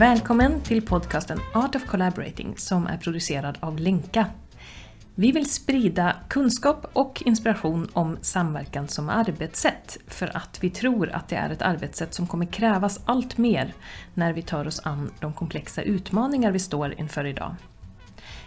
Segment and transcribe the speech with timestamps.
[0.00, 4.26] Välkommen till podcasten Art of Collaborating som är producerad av Lenka.
[5.14, 11.28] Vi vill sprida kunskap och inspiration om samverkan som arbetssätt för att vi tror att
[11.28, 13.74] det är ett arbetssätt som kommer krävas allt mer
[14.14, 17.54] när vi tar oss an de komplexa utmaningar vi står inför idag.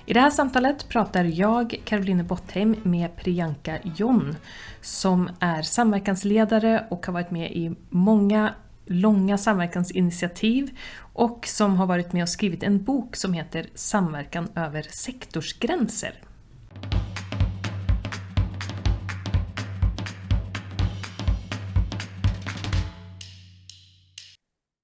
[0.05, 4.35] I det här samtalet pratar jag, Caroline Bottheim, med Priyanka John
[4.81, 8.53] som är samverkansledare och har varit med i många
[8.85, 10.77] långa samverkansinitiativ
[11.13, 16.13] och som har varit med och skrivit en bok som heter Samverkan över sektorsgränser.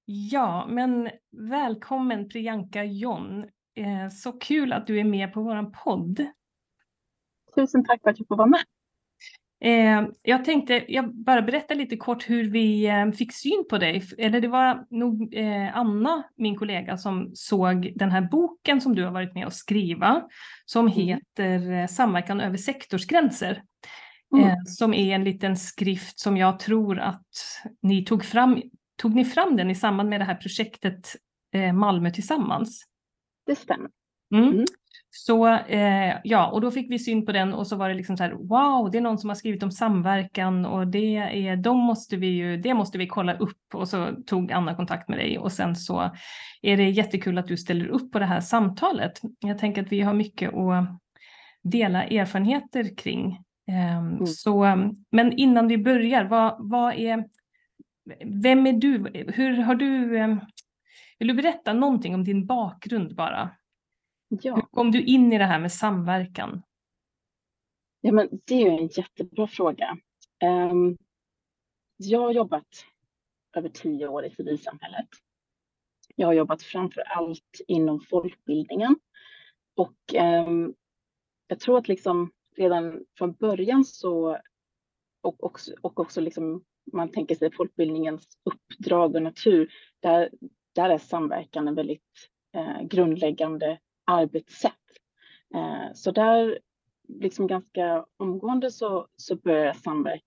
[0.04, 1.10] Ja, men
[1.50, 3.44] välkommen Priyanka John.
[3.76, 6.26] Eh, så kul att du är med på vår podd.
[7.54, 8.60] Tusen tack för att jag får vara med.
[9.64, 14.02] Eh, jag tänkte jag bara berätta lite kort hur vi eh, fick syn på dig.
[14.18, 19.04] Eller det var nog eh, Anna, min kollega, som såg den här boken som du
[19.04, 20.22] har varit med och skriva
[20.64, 20.98] som mm.
[20.98, 23.62] heter Samverkan över sektorsgränser.
[24.36, 24.56] Mm.
[24.66, 27.26] Som är en liten skrift som jag tror att
[27.82, 28.62] ni tog fram.
[28.96, 31.16] Tog ni fram den i samband med det här projektet
[31.74, 32.84] Malmö tillsammans?
[33.46, 33.90] Det stämmer.
[34.34, 34.64] Mm.
[35.12, 38.16] Så eh, ja, och då fick vi syn på den och så var det liksom
[38.16, 41.78] så här, wow, det är någon som har skrivit om samverkan och det är, de
[41.78, 45.38] måste vi ju, det måste vi kolla upp och så tog Anna kontakt med dig
[45.38, 46.10] och sen så
[46.62, 49.20] är det jättekul att du ställer upp på det här samtalet.
[49.38, 51.00] Jag tänker att vi har mycket att
[51.62, 53.38] dela erfarenheter kring.
[53.68, 54.26] Eh, mm.
[54.26, 54.78] Så,
[55.10, 57.24] men innan vi börjar, vad, vad är,
[58.42, 59.24] vem är du?
[59.34, 60.36] Hur har du, eh,
[61.18, 63.50] vill du berätta någonting om din bakgrund bara?
[64.30, 64.54] Ja.
[64.54, 66.62] Hur kom du in i det här med samverkan?
[68.00, 69.98] Ja, men det är en jättebra fråga.
[70.44, 70.98] Um,
[71.96, 72.86] jag har jobbat
[73.56, 75.08] över tio år i civilsamhället.
[76.16, 78.96] Jag har jobbat framför allt inom folkbildningen
[79.76, 80.14] och
[80.46, 80.74] um,
[81.46, 84.38] jag tror att liksom redan från början så
[85.20, 90.30] och också, och också liksom man tänker sig folkbildningens uppdrag och natur, där,
[90.74, 93.78] där är samverkan en väldigt eh, grundläggande
[94.10, 94.74] arbetssätt.
[95.54, 96.58] Eh, så där,
[97.08, 100.24] liksom ganska omgående så, så började jag samverka,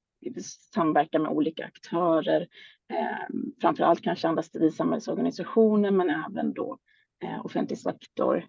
[0.73, 2.47] samverka med olika aktörer,
[2.93, 6.77] eh, framför allt kanske andra civilsamhällsorganisationer, men även då
[7.23, 8.45] eh, offentlig sektor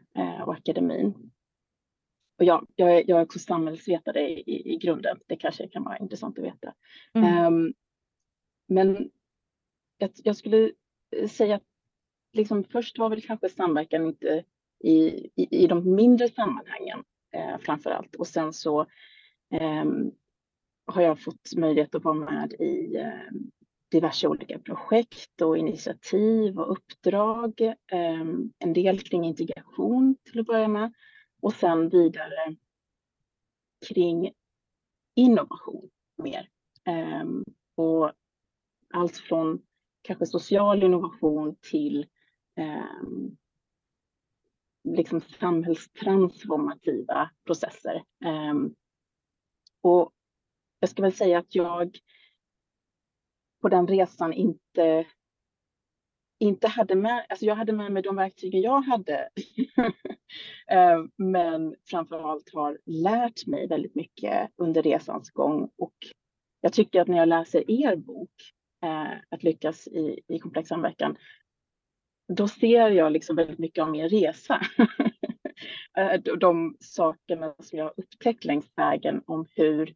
[0.46, 1.30] och akademin.
[2.38, 5.20] Och ja, jag, är, jag är också samhällsvetare i, i, grunden.
[5.26, 6.74] Det kanske kan vara intressant att veta.
[7.14, 7.46] Mm.
[7.46, 7.74] Um,
[8.68, 9.10] men
[9.98, 10.72] jag, jag, skulle
[11.28, 11.62] säga att
[12.32, 14.44] liksom först var väl kanske samverkan inte
[14.84, 18.14] i, i, i de mindre sammanhangen eh, framför allt.
[18.14, 18.80] Och sen så
[19.50, 19.84] eh,
[20.86, 23.32] har jag fått möjlighet att vara med i eh,
[23.90, 27.60] diverse olika projekt och initiativ och uppdrag.
[27.92, 28.24] Eh,
[28.58, 30.92] en del kring integration till att börja med
[31.42, 32.56] och sen vidare
[33.88, 34.32] kring
[35.16, 35.90] innovation
[36.22, 36.48] mer.
[36.86, 37.24] Eh,
[37.74, 38.12] och
[38.94, 39.62] allt från
[40.02, 42.06] kanske social innovation till
[42.56, 43.36] ehm,
[44.84, 48.02] liksom samhällstransformativa processer.
[48.24, 48.74] Ehm,
[49.80, 50.12] och
[50.80, 51.98] jag ska väl säga att jag
[53.62, 55.06] på den resan inte
[56.38, 59.28] inte hade med, alltså jag hade med mig de verktygen jag hade.
[60.70, 65.94] Ehm, men framför allt har lärt mig väldigt mycket under resans gång och
[66.60, 68.30] jag tycker att när jag läser er bok,
[68.84, 71.16] eh, Att lyckas i, i komplex samverkan,
[72.28, 74.60] då ser jag liksom väldigt mycket av min resa.
[75.96, 79.94] Eh, de sakerna som jag upptäckt längs vägen om hur,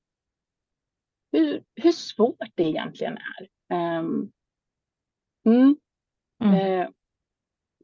[1.32, 3.48] hur, hur svårt det egentligen är.
[3.98, 4.32] Um,
[5.46, 5.76] mm.
[6.44, 6.54] Mm.
[6.54, 6.88] Uh,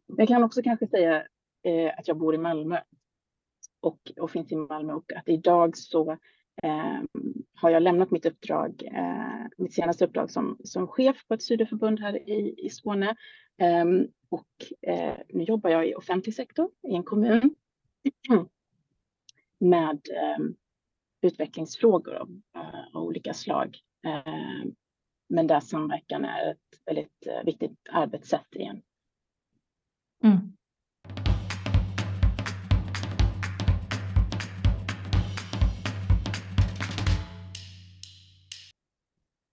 [0.07, 1.27] jag kan också kanske säga
[1.69, 2.81] uh, att jag bor i Malmö
[3.81, 6.13] och, och finns i Malmö och att idag så
[6.65, 7.03] uh,
[7.55, 8.83] har jag lämnat mitt uppdrag,
[9.57, 13.17] mitt senaste uppdrag som, som chef på ett studieförbund här i, i Skåne
[13.83, 17.55] um, och eh, nu jobbar jag i offentlig sektor i en kommun
[19.59, 20.45] med eh,
[21.21, 23.79] utvecklingsfrågor av, eh, av olika slag.
[24.07, 24.65] Eh,
[25.29, 28.83] men där samverkan är ett väldigt eh, viktigt arbetssätt igen.
[30.25, 30.57] Mm.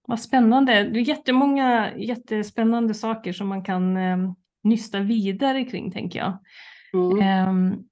[0.07, 0.83] Vad spännande.
[0.83, 4.17] Det är jättemånga jättespännande saker som man kan eh,
[4.63, 6.37] nysta vidare kring tänker jag.
[6.93, 7.49] Mm.
[7.49, 7.83] Um,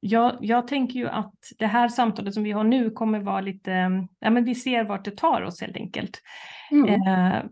[0.00, 3.70] jag, jag tänker ju att det här samtalet som vi har nu kommer vara lite,
[4.18, 6.22] ja men vi ser vart det tar oss helt enkelt.
[6.70, 7.08] Mm.
[7.08, 7.44] Uh,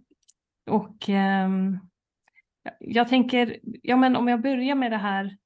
[0.66, 1.80] och um,
[2.78, 5.36] Jag tänker, ja men om jag börjar med det här,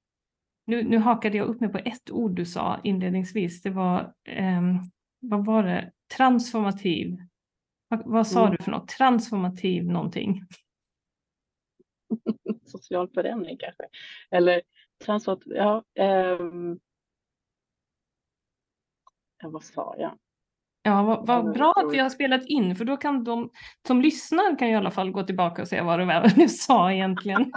[0.67, 4.13] nu, nu hakade jag upp mig på ett ord du sa inledningsvis, det var,
[5.21, 7.17] vad var det, transformativ,
[7.89, 8.57] vad, vad sa mm.
[8.57, 10.43] du för något, transformativ någonting?
[12.65, 13.85] Social förändring kanske,
[14.31, 14.63] eller
[15.05, 15.85] transformativ, ja,
[16.41, 16.81] um...
[19.43, 20.19] ja, vad sa jag?
[20.87, 23.51] Ja, vad, vad bra att vi har spelat in, för då kan de
[23.87, 26.93] som lyssnar kan i alla fall gå tillbaka och se vad det var du sa
[26.93, 27.53] egentligen.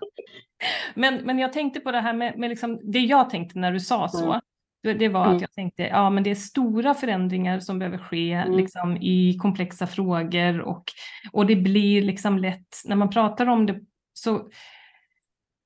[0.95, 3.79] men, men jag tänkte på det här med, med liksom, det jag tänkte när du
[3.79, 4.25] sa så.
[4.25, 4.41] Mm.
[4.83, 5.35] Det, det var mm.
[5.35, 8.57] att jag tänkte, ja men det är stora förändringar som behöver ske mm.
[8.57, 10.83] liksom, i komplexa frågor och,
[11.31, 13.79] och det blir liksom lätt, när man pratar om det
[14.18, 14.50] så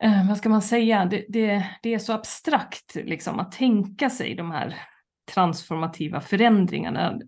[0.03, 4.35] eh, vad ska man säga, det, det, det är så abstrakt liksom, att tänka sig
[4.35, 4.79] de här
[5.33, 7.19] transformativa förändringarna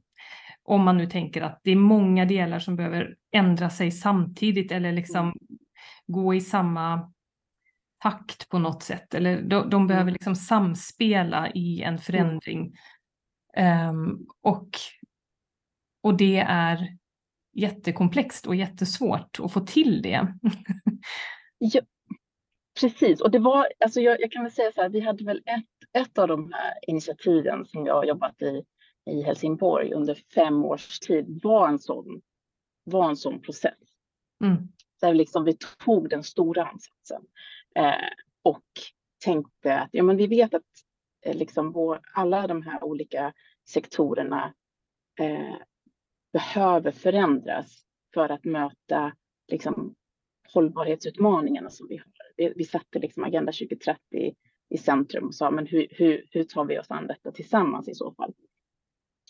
[0.63, 4.91] om man nu tänker att det är många delar som behöver ändra sig samtidigt eller
[4.91, 5.35] liksom mm.
[6.07, 7.13] gå i samma
[7.99, 9.13] takt på något sätt.
[9.13, 10.13] Eller de, de behöver mm.
[10.13, 12.75] liksom samspela i en förändring.
[13.89, 14.69] Um, och,
[16.03, 16.97] och det är
[17.53, 20.27] jättekomplext och jättesvårt att få till det.
[21.57, 21.81] ja,
[22.81, 25.41] precis, och det var, alltså jag, jag, kan väl säga så här, vi hade väl
[25.45, 28.63] ett, ett av de här initiativen som jag har jobbat i
[29.05, 32.21] i Helsingborg under fem års tid var en sån,
[32.83, 33.79] var en sån process.
[34.43, 34.67] Mm.
[35.01, 37.21] Där liksom vi tog den stora ansatsen
[37.75, 38.09] eh,
[38.43, 38.65] och
[39.25, 40.61] tänkte att ja, men vi vet att
[41.25, 43.33] eh, liksom vår, alla de här olika
[43.69, 44.53] sektorerna
[45.19, 45.55] eh,
[46.33, 49.13] behöver förändras för att möta
[49.47, 49.95] liksom,
[50.53, 52.07] hållbarhetsutmaningarna som vi har.
[52.37, 54.35] Vi, vi satte liksom Agenda 2030
[54.69, 57.93] i centrum och sa men hur, hur, hur tar vi oss an detta tillsammans i
[57.93, 58.33] så fall?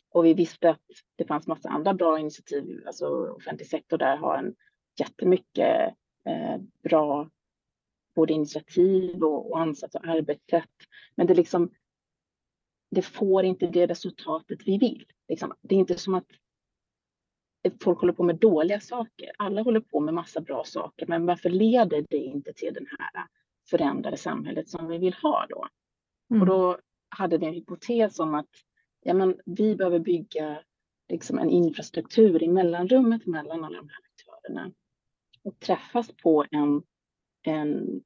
[0.09, 0.81] Och vi visste att
[1.15, 2.83] det fanns massa andra bra initiativ.
[2.85, 3.05] Alltså
[3.37, 4.55] offentlig sektor där har en
[4.99, 5.93] jättemycket
[6.25, 7.29] eh, bra
[8.15, 10.69] både initiativ och, och ansats och arbetssätt.
[11.15, 11.71] Men det liksom
[12.93, 15.05] det får inte det resultatet vi vill.
[15.27, 16.27] Liksom, det är inte som att
[17.81, 19.31] folk håller på med dåliga saker.
[19.37, 23.27] Alla håller på med massa bra saker, men varför leder det inte till det här
[23.69, 25.67] förändrade samhället som vi vill ha då?
[26.29, 26.41] Mm.
[26.41, 26.79] Och då
[27.09, 28.49] hade vi en hypotes om att
[29.03, 30.63] ja, men vi behöver bygga
[31.09, 34.71] liksom en infrastruktur i mellanrummet mellan alla de här aktörerna
[35.43, 36.83] och träffas på en,
[37.41, 38.03] en,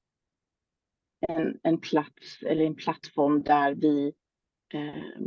[1.27, 4.13] en, en plats eller en plattform där vi
[4.73, 5.21] eh,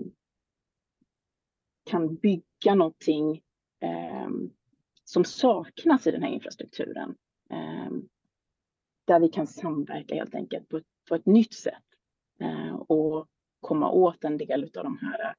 [1.85, 3.43] kan bygga någonting
[3.81, 4.51] Ehm,
[5.05, 7.17] som saknas i den här infrastrukturen.
[7.51, 7.91] Eh,
[9.07, 11.85] där vi kan samverka helt enkelt på ett, på ett nytt sätt
[12.41, 13.27] eh, och
[13.61, 15.35] komma åt en del av de här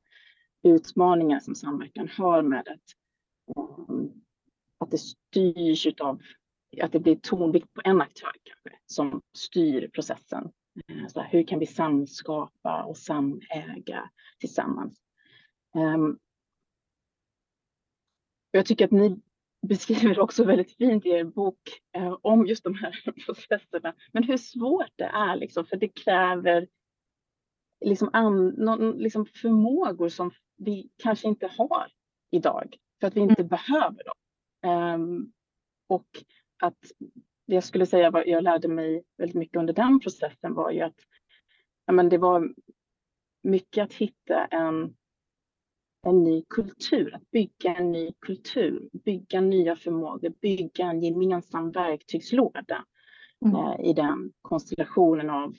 [0.64, 2.68] utmaningar som samverkan har med att,
[3.58, 4.12] ehm,
[4.78, 6.22] att det styrs av
[6.82, 10.52] att det blir tonvikt på en aktör kanske, som styr processen.
[10.88, 14.10] Eh, så här, hur kan vi samskapa och samäga
[14.40, 15.02] tillsammans?
[15.76, 16.18] Ehm,
[18.52, 19.22] jag tycker att ni
[19.68, 21.60] beskriver också väldigt fint i er bok
[21.96, 26.68] eh, om just de här processerna, men hur svårt det är, liksom, för det kräver
[27.86, 31.88] liksom, an, någon, liksom förmågor som vi kanske inte har
[32.32, 33.48] idag för att vi inte mm.
[33.48, 34.16] behöver dem.
[34.72, 35.32] Um,
[35.88, 36.08] och
[36.64, 36.78] att
[37.48, 40.82] det jag skulle säga vad jag lärde mig väldigt mycket under den processen var ju
[40.82, 41.00] att
[41.86, 42.54] ja, men det var
[43.44, 44.96] mycket att hitta en,
[46.04, 52.86] en ny kultur, att bygga en ny kultur, bygga nya förmågor, bygga en gemensam verktygslåda
[53.46, 53.56] mm.
[53.56, 55.56] eh, i den konstellationen av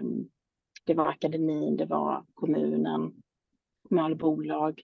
[0.00, 0.28] um,
[0.84, 3.22] det var akademin, det var kommunen,
[3.88, 4.82] kommunala bolag,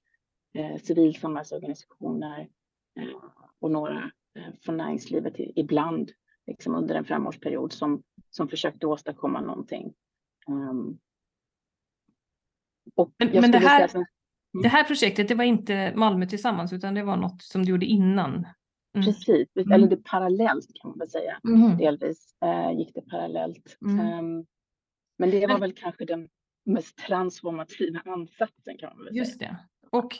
[0.54, 2.48] eh, civilsamhällsorganisationer
[3.00, 3.16] eh,
[3.58, 6.12] och några eh, från näringslivet ibland
[6.46, 9.94] liksom under en femårsperiod som, som försökte åstadkomma någonting.
[10.48, 10.98] Um,
[13.18, 14.06] men, men det, här, mm.
[14.62, 17.87] Det här projektet, det var inte Malmö tillsammans utan det var något som du gjorde
[17.87, 18.47] innan?
[18.95, 19.07] Mm.
[19.07, 19.73] Precis, mm.
[19.73, 21.40] eller det parallellt kan man väl säga.
[21.45, 21.76] Mm.
[21.76, 23.76] Delvis eh, gick det parallellt.
[23.80, 24.47] Um,
[25.19, 26.28] men det var men, väl kanske den
[26.66, 29.50] mest transformativa ansatsen kan man väl just säga.
[29.50, 29.59] det.
[29.92, 30.19] Och,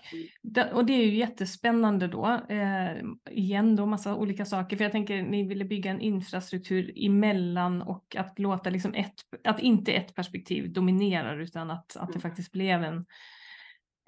[0.73, 5.23] och det är ju jättespännande då, eh, igen då massa olika saker, för jag tänker
[5.23, 10.73] ni ville bygga en infrastruktur emellan och att låta liksom ett, att inte ett perspektiv
[10.73, 12.21] dominerar utan att, att det mm.
[12.21, 13.07] faktiskt blev en...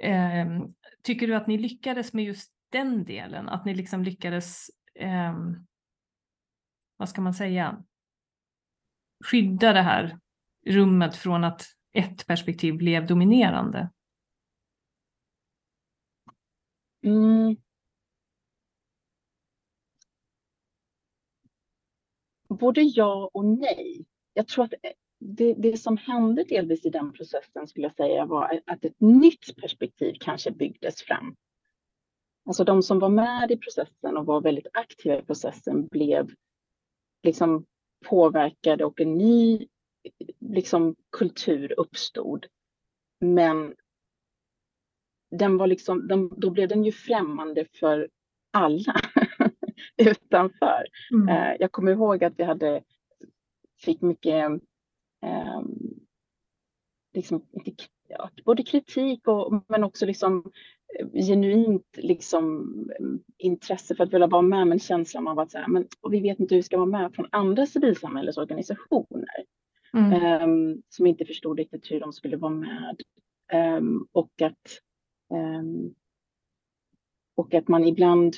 [0.03, 0.47] Eh,
[1.03, 5.39] tycker du att ni lyckades med just den delen, att ni liksom lyckades, eh,
[6.97, 7.85] vad ska man säga,
[9.25, 10.19] skydda det här
[10.67, 13.91] rummet från att ett perspektiv blev dominerande?
[17.05, 17.57] Mm.
[22.59, 24.05] både ja och nej.
[24.35, 24.91] Jag tror att eh,
[25.25, 29.57] det, det som hände delvis i den processen skulle jag säga var att ett nytt
[29.57, 31.37] perspektiv kanske byggdes fram.
[32.47, 36.31] Alltså de som var med i processen och var väldigt aktiva i processen blev
[37.23, 37.67] liksom
[38.05, 39.67] påverkade och en ny
[40.41, 42.47] liksom, kultur uppstod.
[43.21, 43.75] Men
[45.31, 48.09] den var liksom, den, då blev den ju främmande för
[48.51, 48.95] alla
[49.97, 50.87] utanför.
[51.13, 51.29] Mm.
[51.29, 52.83] Eh, jag kommer ihåg att vi hade,
[53.81, 54.63] fick mycket,
[55.23, 55.63] eh,
[57.15, 57.47] liksom,
[58.09, 60.53] ja, både kritik och, men också liksom
[60.99, 62.73] eh, genuint liksom,
[63.39, 66.41] intresse för att vilja vara med, men känslan av att så här, men, vi vet
[66.41, 69.45] inte hur vi ska vara med från andra civilsamhällesorganisationer
[69.93, 70.43] mm.
[70.43, 73.03] um, som inte förstod riktigt hur de skulle vara med.
[73.79, 74.81] Um, och, att,
[75.31, 75.95] um,
[77.35, 78.37] och att man ibland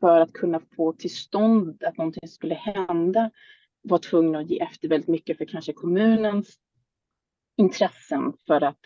[0.00, 3.30] för att kunna få till stånd att någonting skulle hända
[3.88, 6.58] var tvungen att ge efter väldigt mycket för kanske kommunens
[7.56, 8.80] intressen för att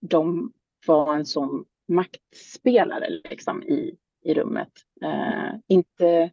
[0.00, 0.52] de
[0.86, 4.72] var en sån maktspelare liksom, i, i rummet.
[5.04, 6.30] Uh, inte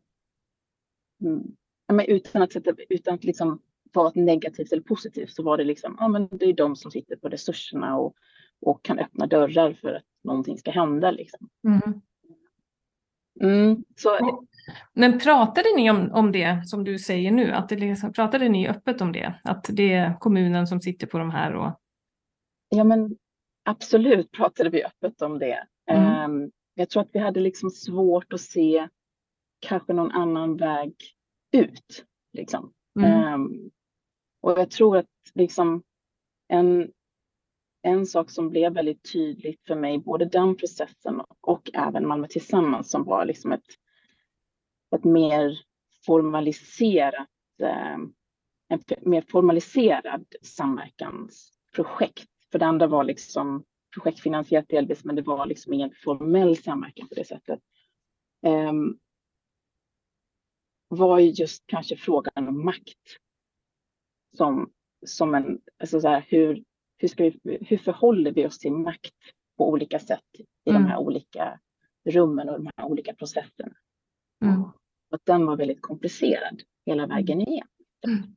[1.22, 1.56] mm,
[2.08, 3.62] utan att, sätta, utan att liksom
[3.94, 7.16] vara negativt eller positivt så var det liksom, ja men det är de som sitter
[7.16, 8.16] på resurserna och,
[8.62, 11.12] och kan öppna dörrar för att någonting ska hända.
[11.12, 11.50] Liksom.
[11.68, 12.02] Mm.
[13.42, 14.10] Mm, så...
[14.98, 17.52] Men pratade ni om, om det som du säger nu?
[17.52, 19.40] Att det liksom, pratade ni öppet om det?
[19.44, 21.56] Att det är kommunen som sitter på de här?
[21.56, 21.80] Och...
[22.70, 23.18] Ja, men
[23.64, 25.68] absolut pratade vi öppet om det.
[25.92, 26.32] Mm.
[26.32, 28.88] Um, jag tror att vi hade liksom svårt att se
[29.60, 30.94] kanske någon annan väg
[31.52, 32.06] ut.
[32.34, 32.74] Liksom.
[33.00, 33.34] Mm.
[33.34, 33.72] Um,
[34.42, 35.84] och jag tror att liksom
[36.48, 36.92] en,
[37.82, 42.92] en sak som blev väldigt tydligt för mig, både den processen och även Malmö Tillsammans,
[42.92, 43.66] som var liksom ett,
[44.96, 45.60] ett mer
[46.06, 47.30] formaliserat,
[47.62, 47.98] eh,
[48.68, 52.30] en mer formaliserad samverkansprojekt.
[52.52, 57.16] För det andra var liksom projektfinansierat delvis, men det var liksom ingen formell samverkan på
[57.16, 57.60] det sättet.
[58.46, 58.74] Eh,
[60.88, 63.00] var ju just kanske frågan om makt.
[64.38, 64.72] Som,
[65.06, 66.64] som en, alltså så här, hur,
[66.98, 69.14] hur, ska vi, hur förhåller vi oss till makt
[69.58, 70.82] på olika sätt i mm.
[70.82, 71.60] de här olika
[72.06, 73.76] rummen och de här olika processerna?
[74.46, 74.64] Mm.
[75.16, 77.68] Och den var väldigt komplicerad hela vägen igenom.
[78.08, 78.36] Mm.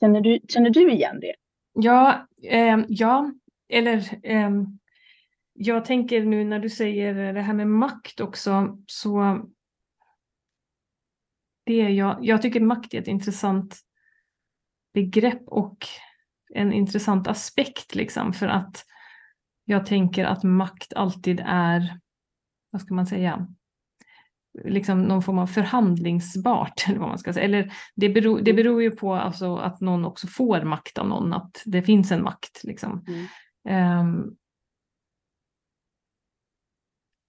[0.00, 1.34] Känner, du, känner du igen det?
[1.72, 3.32] Ja, eh, ja.
[3.68, 4.50] eller eh,
[5.52, 9.42] jag tänker nu när du säger det här med makt också, så
[11.64, 13.80] det är jag, jag tycker makt är ett intressant
[14.94, 15.86] begrepp och
[16.54, 18.84] en intressant aspekt liksom för att
[19.64, 22.00] jag tänker att makt alltid är,
[22.72, 23.46] vad ska man säga,
[24.64, 26.84] liksom någon form av förhandlingsbart.
[26.88, 27.44] Eller vad man ska säga.
[27.44, 31.32] Eller det, beror, det beror ju på alltså att någon också får makt av någon,
[31.32, 32.64] att det finns en makt.
[32.64, 33.04] Liksom.
[33.64, 34.00] Mm.
[34.00, 34.36] Um,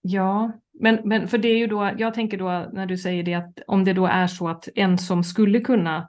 [0.00, 3.34] ja, men, men för det är ju då, jag tänker då när du säger det
[3.34, 6.08] att om det då är så att en som skulle kunna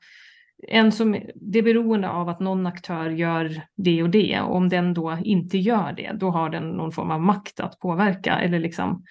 [0.68, 4.70] en som, det är beroende av att någon aktör gör det och det och om
[4.70, 8.60] den då inte gör det, då har den någon form av makt att påverka eller
[8.60, 9.04] liksom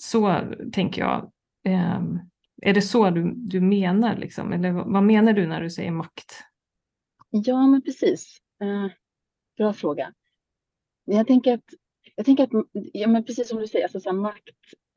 [0.00, 0.40] så
[0.72, 1.32] tänker jag.
[1.64, 2.02] Eh,
[2.62, 4.52] är det så du, du menar liksom?
[4.52, 6.44] Eller vad menar du när du säger makt?
[7.30, 8.38] Ja, men precis.
[8.62, 8.92] Eh,
[9.56, 10.12] bra fråga.
[11.04, 11.74] Jag tänker att,
[12.16, 14.48] jag tänker att ja, men precis som du säger, alltså, så makt,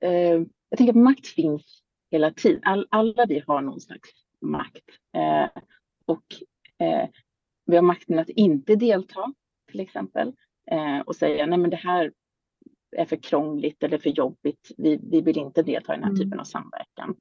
[0.01, 2.62] eh, jag tänker att makt finns hela tiden.
[2.63, 4.09] All, alla vi har någon slags
[4.43, 4.85] makt.
[5.15, 5.62] Eh,
[6.05, 6.23] och
[6.77, 7.09] eh,
[7.65, 9.33] vi har makten att inte delta,
[9.71, 10.33] till exempel,
[10.71, 12.12] eh, och säga nej men det här
[12.97, 14.71] är för krångligt eller för jobbigt.
[14.77, 16.21] Vi, vi vill inte delta i den här mm.
[16.21, 17.15] typen av samverkan.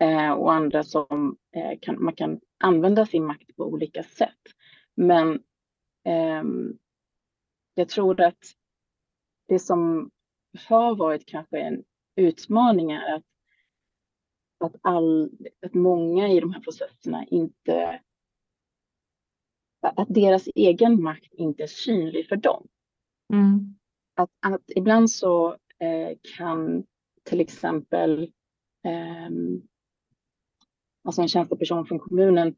[0.00, 4.40] Eh, och andra som eh, kan, man kan använda sin makt på olika sätt.
[4.94, 5.42] Men
[6.04, 6.78] ehm,
[7.74, 8.44] jag tror att
[9.48, 10.10] det som
[10.68, 11.84] har varit kanske en
[12.16, 13.24] utmaning är att
[14.64, 15.30] att, all,
[15.66, 18.00] att många i de här processerna inte...
[19.80, 22.66] Att deras egen makt inte är synlig för dem.
[23.32, 23.74] Mm.
[24.14, 26.84] Att, att ibland så eh, kan
[27.22, 28.22] till exempel
[28.84, 29.30] eh,
[31.04, 32.54] alltså en tjänsteperson från kommunen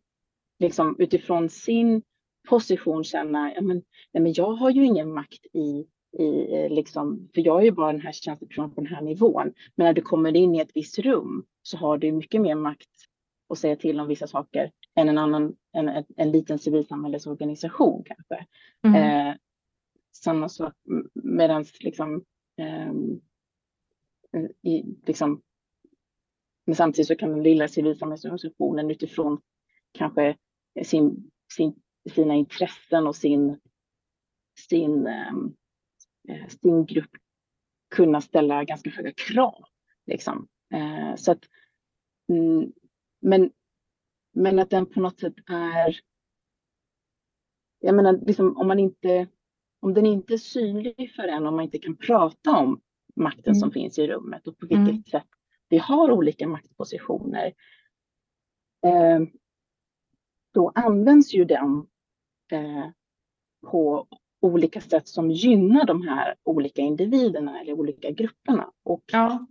[0.59, 2.03] liksom utifrån sin
[2.49, 3.83] position känna, ja men,
[4.13, 5.87] nej men jag har ju ingen makt i
[6.19, 9.53] i, eh, liksom, för jag är ju bara den här tjänstepersonen på den här nivån.
[9.75, 12.91] Men när du kommer in i ett visst rum så har du mycket mer makt
[13.49, 18.47] att säga till om vissa saker än en annan, en, en, en liten civilsamhällesorganisation kanske.
[18.87, 19.29] Mm.
[19.29, 19.35] Eh,
[20.13, 20.75] samma sak
[21.15, 22.25] medan liksom,
[22.57, 22.93] eh,
[24.63, 25.43] i, liksom,
[26.67, 29.41] men samtidigt så kan den lilla civilsamhällesorganisationen utifrån
[29.93, 30.37] kanske
[30.85, 31.75] sin, sin,
[32.11, 33.61] sina intressen och sin,
[34.69, 35.33] sin, eh,
[36.49, 37.11] sin grupp
[37.95, 39.65] kunna ställa ganska höga krav.
[40.07, 40.49] Liksom.
[40.75, 41.45] Eh, så att,
[42.29, 42.73] mm,
[43.21, 43.51] men,
[44.33, 46.01] men att den på något sätt är...
[47.79, 49.29] Jag menar, liksom, om, man inte,
[49.81, 52.81] om den inte är synlig för en, om man inte kan prata om
[53.17, 53.61] makten mm.
[53.61, 55.03] som finns i rummet och på vilket mm.
[55.03, 55.27] sätt
[55.69, 57.47] vi har olika maktpositioner,
[58.87, 59.21] eh,
[60.53, 61.87] då används ju den
[62.53, 62.91] eh,
[63.71, 64.09] på
[64.47, 68.67] olika sätt som gynnar de här olika individerna eller olika grupperna.
[68.85, 69.47] Och, ja.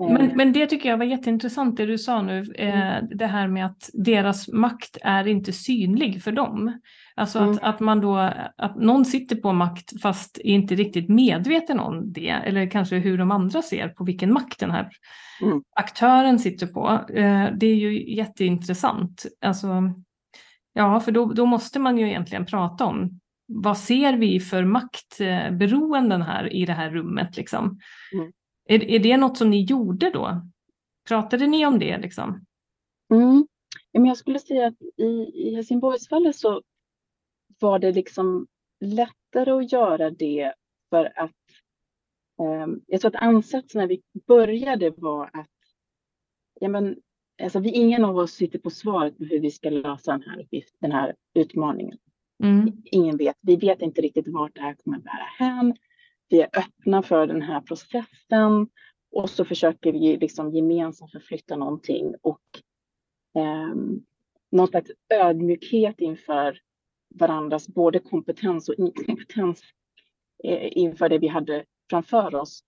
[0.00, 3.08] Eh, men, men det tycker jag var jätteintressant det du sa nu, eh, mm.
[3.18, 6.80] det här med att deras makt är inte synlig för dem.
[7.14, 7.50] Alltså mm.
[7.50, 8.16] att, att man då,
[8.56, 13.18] att någon sitter på makt fast är inte riktigt medveten om det, eller kanske hur
[13.18, 14.88] de andra ser på vilken makt den här
[15.42, 15.62] mm.
[15.76, 16.88] aktören sitter på.
[17.14, 19.26] Eh, det är ju jätteintressant.
[19.40, 19.68] Alltså,
[20.72, 26.22] ja, för då, då måste man ju egentligen prata om vad ser vi för maktberoenden
[26.22, 27.36] här i det här rummet?
[27.36, 27.80] Liksom?
[28.12, 28.32] Mm.
[28.68, 30.42] Är, är det något som ni gjorde då?
[31.08, 31.98] Pratade ni om det?
[31.98, 32.44] Liksom?
[33.10, 33.46] Mm.
[33.92, 36.62] Jag skulle säga att i, i Helsingborgsfallet så
[37.60, 38.46] var det liksom
[38.80, 40.52] lättare att göra det
[40.90, 41.30] för att
[42.40, 45.50] eh, jag tror att ansatsen när vi började var att
[46.60, 46.96] ja, men,
[47.42, 50.46] alltså vi, ingen av oss sitter på svaret på hur vi ska lösa den här,
[50.80, 51.98] den här utmaningen.
[52.42, 52.82] Mm.
[52.84, 53.36] Ingen vet.
[53.40, 55.74] Vi vet inte riktigt vart det här kommer bära hän.
[56.28, 58.68] Vi är öppna för den här processen
[59.12, 62.42] och så försöker vi liksom gemensamt förflytta någonting och
[63.36, 63.74] eh,
[64.50, 66.58] någon slags ödmjukhet inför
[67.14, 69.62] varandras både kompetens och inkompetens
[70.44, 72.64] eh, inför det vi hade framför oss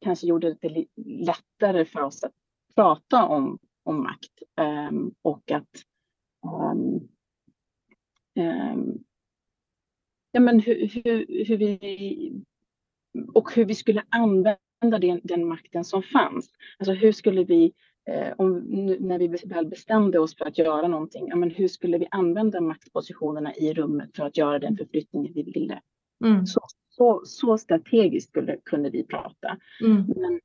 [0.00, 2.32] kanske gjorde det lättare för oss att
[2.74, 4.90] prata om, om makt eh,
[5.22, 5.68] och att
[6.72, 7.08] um,
[10.32, 12.32] ja, men hur, hur, hur, vi
[13.34, 16.50] och hur vi skulle använda den, den makten som fanns.
[16.78, 17.72] Alltså hur skulle vi
[18.06, 18.58] eh, om,
[19.00, 22.60] när vi väl bestämde oss för att göra någonting, ja, men hur skulle vi använda
[22.60, 25.80] maktpositionerna i rummet för att göra den förflyttningen vi ville?
[26.24, 26.46] Mm.
[26.46, 29.58] Så, så, så, strategiskt skulle, kunde vi prata.
[29.84, 30.04] Mm.
[30.16, 30.40] Men,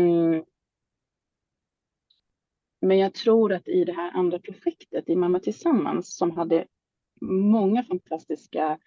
[0.00, 0.44] mm,
[2.80, 6.66] men jag tror att i det här andra projektet, i Mamma Tillsammans, som hade
[7.30, 8.78] många fantastiska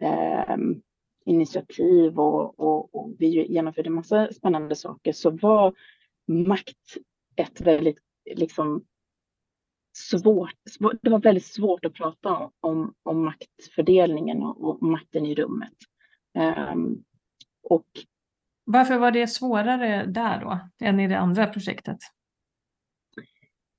[0.00, 0.56] eh,
[1.24, 5.74] initiativ och, och, och, vi genomförde massa spännande saker, så var
[6.26, 6.96] makt
[7.36, 7.98] ett väldigt
[8.34, 8.84] liksom,
[9.96, 10.54] svårt,
[11.02, 15.74] det var väldigt svårt att prata om, om maktfördelningen och, och makten i rummet.
[16.72, 17.04] Um,
[17.62, 17.86] och,
[18.64, 21.98] Varför var det svårare där då än i det andra projektet?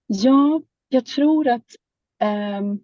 [0.08, 1.76] Ja, jag tror att
[2.60, 2.84] um,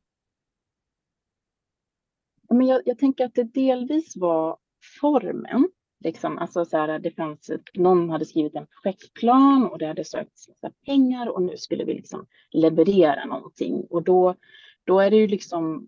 [2.49, 4.57] men jag, jag tänker att det delvis var
[5.01, 5.69] formen.
[5.99, 10.49] Liksom, alltså så här, det fanns, någon hade skrivit en projektplan och det hade sökts
[10.85, 13.87] pengar och nu skulle vi liksom leverera någonting.
[13.89, 14.35] Och då,
[14.83, 15.87] då är det ju liksom,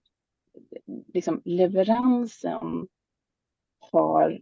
[1.14, 2.88] liksom leveransen
[3.92, 4.42] har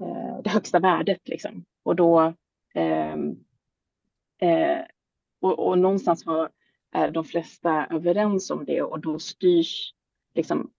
[0.00, 1.28] eh, det högsta värdet.
[1.28, 1.64] Liksom.
[1.82, 2.34] Och då
[2.74, 3.14] eh,
[4.38, 4.84] eh,
[5.40, 6.50] och, och någonstans var,
[6.92, 9.94] är de flesta överens om det och då styrs
[10.34, 10.70] liksom,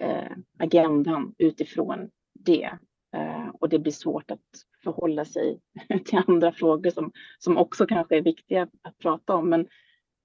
[0.00, 2.78] Eh, agendan utifrån det.
[3.16, 4.40] Eh, och det blir svårt att
[4.84, 5.60] förhålla sig
[6.04, 9.48] till andra frågor som, som också kanske är viktiga att prata om.
[9.48, 9.68] Men,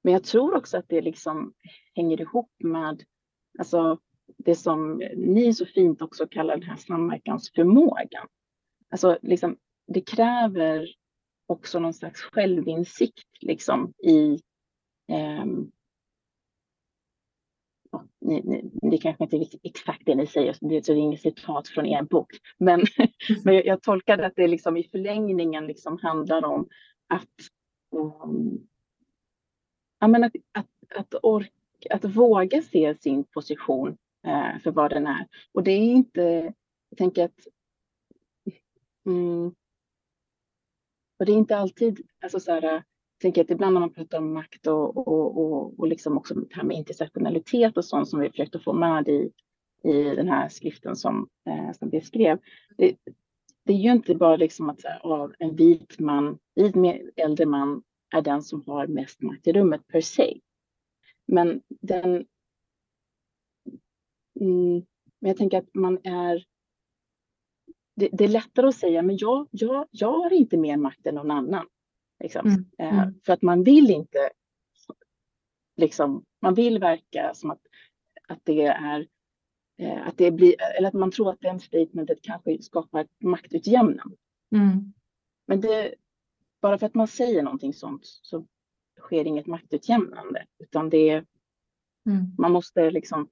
[0.04, 1.54] men jag tror också att det liksom
[1.96, 3.04] hänger ihop med
[3.60, 4.00] alltså,
[4.38, 8.28] det som ni så fint också kallar den här samverkansförmågan.
[8.90, 9.58] Alltså, liksom,
[9.88, 10.88] det kräver
[11.46, 14.40] också någon slags självinsikt liksom, i
[15.08, 15.46] eh,
[18.22, 21.86] ni, ni, det kanske inte är exakt det ni säger, det är inget citat från
[21.86, 22.86] er bok, men,
[23.44, 23.84] men jag, jag
[24.24, 26.68] att det liksom i förlängningen liksom handlar om
[27.08, 27.30] att,
[27.92, 28.68] um,
[30.00, 31.52] ja, men att, att, att, ork,
[31.90, 35.28] att våga se sin position uh, för vad den är.
[35.52, 36.54] Och det är inte,
[36.90, 37.48] jag tänker att
[39.06, 39.56] um,
[41.20, 42.84] och det är inte alltid, alltså så här,
[43.22, 46.56] tänker att ibland när man pratar om makt och, och, och, och liksom också det
[46.56, 49.32] här med intersektionalitet och sånt som vi försökte få med i,
[49.84, 52.40] i den här skriften som, eh, som vi skrev.
[52.78, 52.96] Det,
[53.66, 56.76] det är ju inte bara liksom att av en vit man, vit
[57.16, 57.84] äldre man
[58.16, 60.40] är den som har mest makt i rummet per se.
[61.26, 62.26] Men den...
[64.40, 64.86] Mm,
[65.20, 66.46] men jag tänker att man är...
[67.96, 71.16] det, det, är lättare att säga, men jag, jag, jag har inte mer makt än
[71.16, 71.68] någon annan.
[72.22, 72.48] Liksom.
[72.48, 72.66] Mm.
[72.78, 73.14] Eh, mm.
[73.26, 74.30] För att man vill inte,
[75.78, 77.62] liksom, man vill verka som att,
[78.28, 79.08] att det är
[79.78, 84.16] eh, att det blir, eller att man tror att den statementet kanske skapar ett maktutjämnande.
[84.56, 84.94] Mm.
[85.48, 85.96] Men det,
[86.62, 88.46] bara för att man säger någonting sånt så
[89.00, 91.26] sker inget maktutjämnande, utan det är,
[92.06, 92.36] mm.
[92.38, 93.30] man måste liksom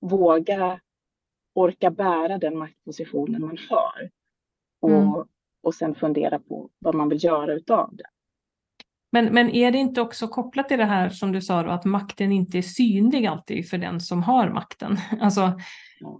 [0.00, 0.80] våga
[1.54, 4.10] orka bära den maktpositionen man har
[4.80, 5.28] och, mm.
[5.62, 8.04] Och sen fundera på vad man vill göra utav det.
[9.12, 11.84] Men, men är det inte också kopplat till det här som du sa då, att
[11.84, 14.98] makten inte är synlig alltid för den som har makten?
[15.20, 15.60] Alltså,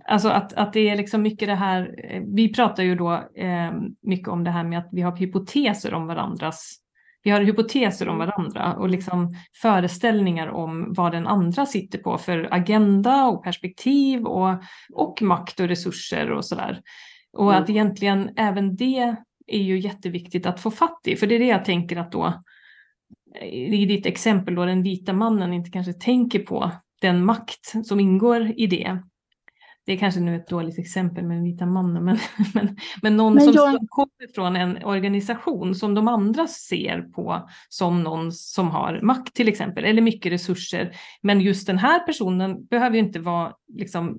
[0.08, 3.72] alltså att, att det är liksom mycket det här, eh, vi pratar ju då eh,
[4.02, 6.82] mycket om det här med att vi har hypoteser om varandras
[7.22, 8.26] vi har hypoteser om mm.
[8.26, 14.62] varandra och liksom föreställningar om vad den andra sitter på för agenda och perspektiv och,
[14.92, 16.80] och makt och resurser och sådär.
[17.32, 17.70] Och att mm.
[17.70, 21.64] egentligen även det är ju jätteviktigt att få fatt i, för det är det jag
[21.64, 22.42] tänker att då
[23.50, 28.52] i ditt exempel då den vita mannen inte kanske tänker på den makt som ingår
[28.56, 29.02] i det.
[29.86, 32.18] Det är kanske nu ett dåligt exempel med den vita mannen, men,
[32.54, 33.74] men, men någon men jag...
[33.74, 39.34] som kommer från en organisation som de andra ser på som någon som har makt
[39.34, 40.96] till exempel, eller mycket resurser.
[41.22, 44.18] Men just den här personen behöver ju inte vara liksom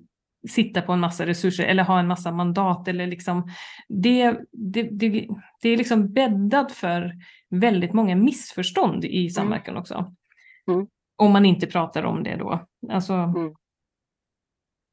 [0.49, 3.51] sitta på en massa resurser eller ha en massa mandat eller liksom
[3.89, 5.27] det, det, det,
[5.61, 7.13] det är liksom bäddat för
[7.49, 9.29] väldigt många missförstånd i mm.
[9.29, 9.81] samverkan mm.
[9.81, 10.13] också.
[10.71, 10.87] Mm.
[11.15, 12.67] Om man inte pratar om det då.
[12.89, 13.53] Alltså, mm.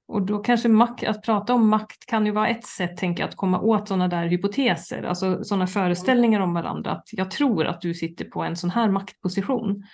[0.08, 3.28] Och då kanske makt, att prata om makt kan ju vara ett sätt, tänker jag,
[3.28, 7.80] att komma åt sådana där hypoteser, alltså sådana föreställningar om varandra, att jag tror att
[7.80, 9.84] du sitter på en sån här maktposition.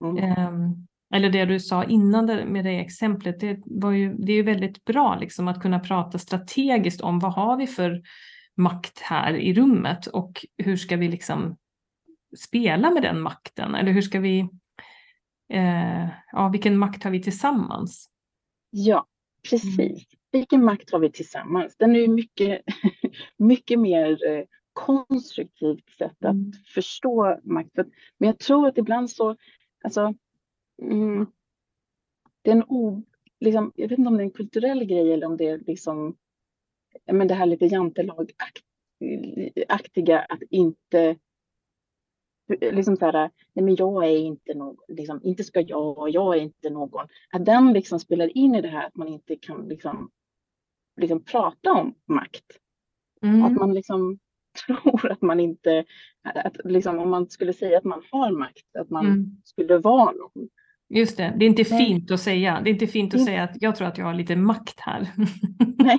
[0.00, 4.42] Um, eller det du sa innan med det exemplet, det, var ju, det är ju
[4.42, 8.02] väldigt bra liksom, att kunna prata strategiskt om vad har vi för
[8.56, 11.56] makt här i rummet och hur ska vi liksom
[12.36, 13.74] spela med den makten?
[13.74, 14.48] Eller hur ska vi,
[15.52, 18.10] eh, ja, vilken makt har vi tillsammans?
[18.70, 19.06] Ja,
[19.50, 19.78] precis.
[19.78, 19.98] Mm.
[20.32, 21.76] Vilken makt har vi tillsammans?
[21.76, 22.62] Den är ju mycket,
[23.36, 26.52] mycket mer eh, konstruktivt sätt att mm.
[26.74, 27.70] förstå makt.
[28.18, 29.36] Men jag tror att ibland så,
[29.84, 30.14] alltså,
[30.82, 31.26] mm,
[32.42, 33.02] det är en o,
[33.40, 36.16] liksom, jag vet inte om det är en kulturell grej eller om det är liksom,
[37.12, 41.16] men det här lite jantelagaktiga att inte
[42.60, 46.40] liksom så här, nej men jag är inte någon, liksom, inte ska jag, jag är
[46.40, 47.06] inte någon.
[47.30, 50.10] Att den liksom spelar in i det här att man inte kan liksom,
[50.96, 52.58] liksom prata om makt.
[53.22, 53.44] Mm.
[53.44, 54.18] Att man liksom
[54.66, 55.84] tror att man inte,
[56.22, 59.36] att liksom om man skulle säga att man har makt, att man mm.
[59.44, 60.48] skulle vara någon.
[60.90, 62.60] Just det, det är inte fint att säga.
[62.64, 65.08] Det är inte fint att säga att jag tror att jag har lite makt här.
[65.78, 65.98] Nej.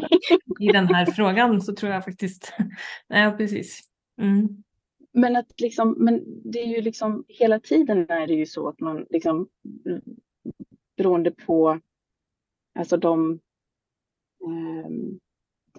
[0.60, 2.54] I den här frågan så tror jag faktiskt,
[3.10, 3.82] nej precis.
[4.22, 4.64] Mm.
[5.12, 8.80] Men, att liksom, men det är ju liksom hela tiden är det ju så att
[8.80, 9.48] man liksom
[10.98, 11.80] beroende på
[12.80, 13.40] alltså de
[14.44, 14.90] eh,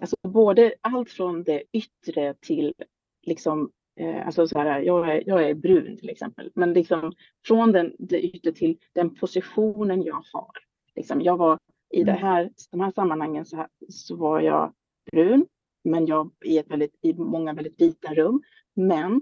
[0.01, 2.73] alltså både allt från det yttre till
[3.21, 3.71] liksom
[4.01, 7.13] alltså så här, jag är, jag är brun till exempel, men liksom
[7.45, 10.51] från den, det yttre till den positionen jag har.
[10.95, 11.59] Liksom, jag var
[11.91, 12.23] i det mm.
[12.23, 14.73] här, de här sammanhangen så, här, så var jag
[15.11, 15.45] brun,
[15.83, 18.43] men jag i, ett väldigt, i många väldigt vita rum.
[18.73, 19.21] Men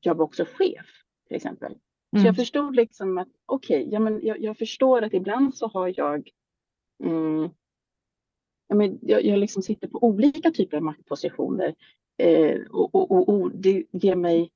[0.00, 0.86] jag var också chef
[1.26, 1.72] till exempel.
[1.72, 1.78] Mm.
[2.10, 2.34] Så jag mm.
[2.34, 6.30] förstod liksom att okej, okay, ja, men jag, jag, förstår att ibland så har jag
[7.04, 7.50] mm,
[9.00, 11.74] jag, jag liksom sitter på olika typer av maktpositioner
[12.18, 14.50] eh, och, och, och, det ger mig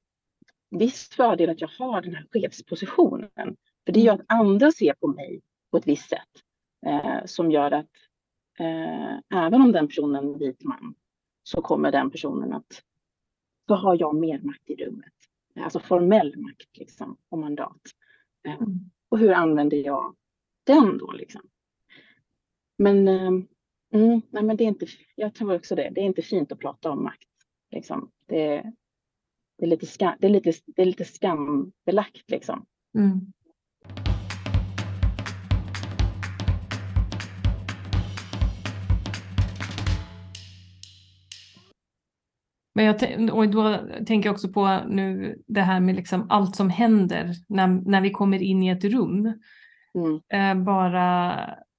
[0.70, 3.56] viss fördel att jag har den här chefspositionen.
[3.86, 6.28] För det gör att andra ser på mig på ett visst sätt
[6.86, 7.90] eh, som gör att
[8.58, 10.94] eh, även om den personen är vit man
[11.42, 12.82] så kommer den personen att
[13.68, 15.12] så har jag mer makt i rummet
[15.56, 17.80] alltså formell makt liksom, och mandat.
[18.46, 18.90] Eh, mm.
[19.08, 20.16] Och hur använder jag
[20.64, 21.42] den då liksom?
[22.78, 23.28] Men, eh,
[23.92, 26.58] mm, nej, men det är inte, jag tror också det, det är inte fint att
[26.58, 27.28] prata om makt.
[27.70, 28.10] Liksom.
[28.26, 28.72] Det,
[29.58, 32.66] det, är lite skam, det, är lite, det är lite skambelagt liksom.
[32.98, 33.32] Mm.
[42.74, 46.70] Men jag och då tänker jag också på nu det här med liksom allt som
[46.70, 49.32] händer när, när vi kommer in i ett rum.
[49.94, 50.20] Mm.
[50.28, 51.34] Eh, bara,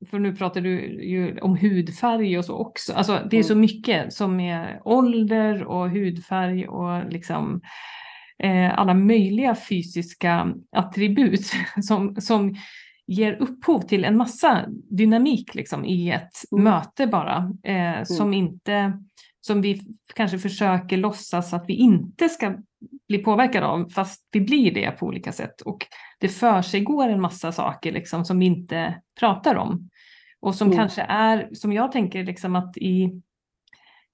[0.09, 2.93] för nu pratar du ju om hudfärg och så också.
[2.93, 3.43] Alltså, det är mm.
[3.43, 7.61] så mycket som är ålder och hudfärg och liksom
[8.43, 12.55] eh, alla möjliga fysiska attribut som, som
[13.07, 16.63] ger upphov till en massa dynamik liksom, i ett mm.
[16.63, 17.51] möte bara.
[17.63, 18.93] Eh, som inte
[19.41, 19.81] som vi
[20.15, 22.55] kanske försöker låtsas att vi inte ska
[23.07, 25.61] bli påverkade av, fast vi blir det på olika sätt.
[25.61, 25.85] Och
[26.19, 29.89] det för sig går en massa saker liksom, som vi inte pratar om.
[30.41, 30.77] Och som mm.
[30.77, 33.21] kanske är, som jag tänker liksom att i,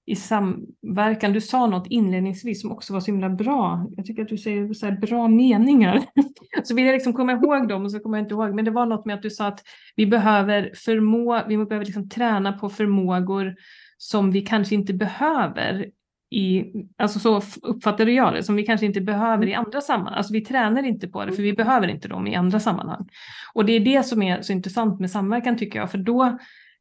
[0.06, 3.86] i samverkan, du sa något inledningsvis som också var så himla bra.
[3.96, 6.04] Jag tycker att du säger så bra meningar.
[6.64, 8.54] så vill jag liksom komma ihåg dem och så kommer jag inte ihåg.
[8.54, 9.62] Men det var något med att du sa att
[9.96, 13.54] vi behöver förmå, vi behöver liksom träna på förmågor
[13.96, 15.86] som vi kanske inte behöver
[16.30, 16.64] i,
[16.96, 20.14] alltså så uppfattade jag det, som vi kanske inte behöver i andra sammanhang.
[20.14, 23.08] Alltså vi tränar inte på det för vi behöver inte dem i andra sammanhang.
[23.54, 26.38] Och det är det som är så intressant med samverkan tycker jag, för då,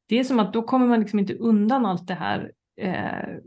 [0.09, 2.51] det är som att då kommer man liksom inte undan allt det här.
[2.81, 3.37] Eh,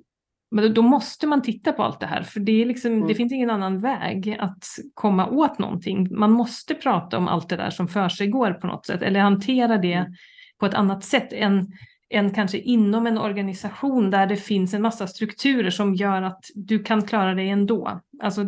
[0.51, 3.09] men då måste man titta på allt det här, för det, är liksom, mm.
[3.09, 6.09] det finns ingen annan väg att komma åt någonting.
[6.11, 9.21] Man måste prata om allt det där som för sig går på något sätt, eller
[9.21, 10.13] hantera det mm.
[10.59, 11.73] på ett annat sätt än
[12.11, 16.83] än kanske inom en organisation där det finns en massa strukturer som gör att du
[16.83, 18.01] kan klara dig ändå.
[18.23, 18.47] Alltså,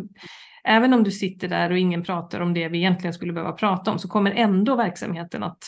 [0.63, 3.91] även om du sitter där och ingen pratar om det vi egentligen skulle behöva prata
[3.91, 5.63] om så kommer ändå verksamheten att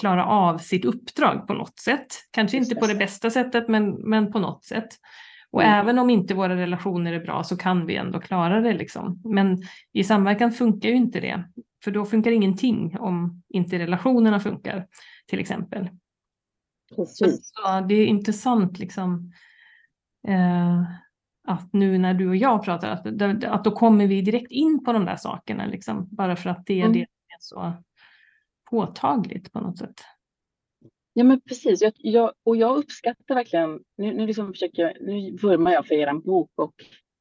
[0.00, 2.06] klara av sitt uppdrag på något sätt.
[2.30, 4.88] Kanske inte på det bästa sättet men, men på något sätt.
[5.50, 5.74] Och mm.
[5.74, 8.72] även om inte våra relationer är bra så kan vi ändå klara det.
[8.72, 9.22] Liksom.
[9.24, 11.44] Men i samverkan funkar ju inte det.
[11.84, 14.86] För då funkar ingenting om inte relationerna funkar
[15.26, 15.88] till exempel.
[16.96, 17.50] Precis.
[17.54, 19.32] Så det är intressant liksom,
[20.28, 20.82] eh,
[21.48, 24.92] att nu när du och jag pratar, att, att då kommer vi direkt in på
[24.92, 26.92] de där sakerna, liksom, bara för att det är mm.
[26.92, 27.06] det är
[27.38, 27.72] så
[28.70, 30.00] påtagligt på något sätt.
[31.12, 35.72] Ja men precis, jag, jag, och jag uppskattar verkligen, nu, nu, liksom försöker nu vurmar
[35.72, 36.74] jag för er bok och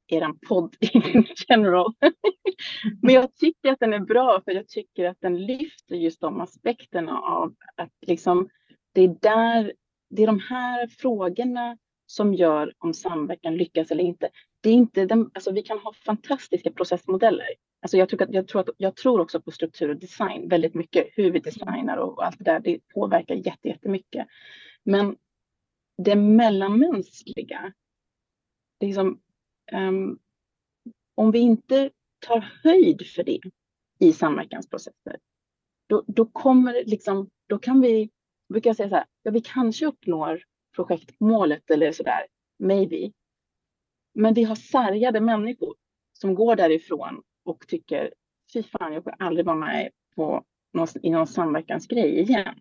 [0.08, 1.93] er podd in general.
[3.01, 6.41] men jag tycker att den är bra för jag tycker att den lyfter just de
[6.41, 8.49] aspekterna av att liksom
[8.97, 9.73] det är där,
[10.10, 14.29] det är de här frågorna som gör om samverkan lyckas eller inte.
[14.62, 17.47] Det är inte den, alltså vi kan ha fantastiska processmodeller.
[17.81, 20.73] Alltså jag, tror att, jag, tror att, jag tror också på struktur och design väldigt
[20.73, 21.07] mycket.
[21.12, 24.27] Hur vi designar och allt det där, det påverkar jättemycket.
[24.83, 25.17] Men
[25.97, 27.73] det mellanmänskliga,
[28.79, 29.19] det är som,
[29.73, 30.19] um,
[31.15, 33.39] om vi inte tar höjd för det
[33.99, 35.17] i samverkansprocesser,
[35.88, 38.10] då, då kommer liksom, då kan vi
[38.49, 40.41] brukar jag säga så här, ja, vi kanske uppnår
[40.75, 42.25] projektmålet eller så där,
[42.60, 43.12] maybe.
[44.13, 45.75] Men vi har sargade människor
[46.13, 48.13] som går därifrån och tycker,
[48.53, 52.60] fy fan, jag får aldrig vara med på någon, i någon samverkansgrej igen.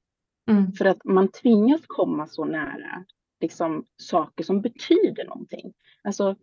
[0.50, 0.72] Mm.
[0.72, 3.04] För att man tvingas komma så nära
[3.40, 5.72] liksom, saker som betyder någonting.
[6.02, 6.36] Alltså,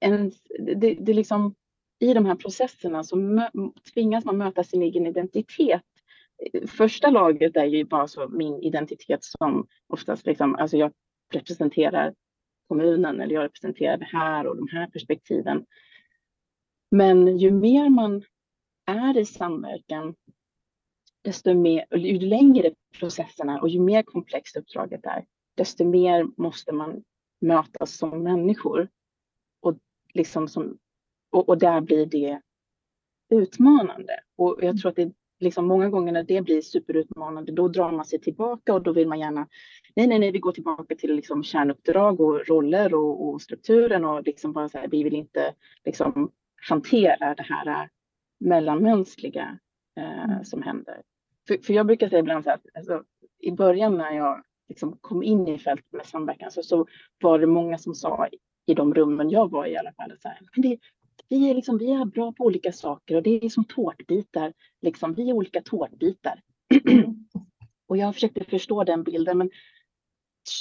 [0.00, 1.54] en, det, det liksom,
[1.98, 3.48] I de här processerna så mö,
[3.94, 5.82] tvingas man möta sin egen identitet
[6.66, 10.92] första laget är ju bara så min identitet som oftast liksom, alltså jag
[11.32, 12.14] representerar
[12.68, 15.66] kommunen eller jag representerar det här och de här perspektiven.
[16.90, 18.24] Men ju mer man
[18.86, 20.14] är i samverkan,
[21.22, 26.72] desto mer, ju längre processen är och ju mer komplext uppdraget är, desto mer måste
[26.72, 27.04] man
[27.40, 28.88] mötas som människor.
[29.60, 29.78] Och,
[30.14, 30.78] liksom som,
[31.30, 32.40] och, och där blir det
[33.28, 34.20] utmanande.
[34.36, 38.04] Och jag tror att det liksom många gånger när det blir superutmanande, då drar man
[38.04, 39.48] sig tillbaka och då vill man gärna,
[39.96, 44.22] nej, nej, nej, vi går tillbaka till liksom kärnuppdrag och roller och, och strukturen och
[44.22, 46.30] liksom bara så här, vi vill inte liksom
[46.68, 47.88] hantera det här
[48.40, 49.58] mellanmänskliga
[49.96, 50.44] eh, mm.
[50.44, 51.02] som händer.
[51.48, 53.02] För, för jag brukar säga ibland så här, alltså,
[53.38, 56.86] i början när jag liksom kom in i fältet med samverkan så, så
[57.22, 58.28] var det många som sa
[58.66, 60.78] i de rummen jag var i, i alla fall, så här, men det,
[61.28, 64.52] vi är, liksom, vi är bra på olika saker och det är som tårtbitar.
[64.82, 66.40] Liksom, vi är olika tårtbitar.
[67.86, 69.50] och jag försökte förstå den bilden men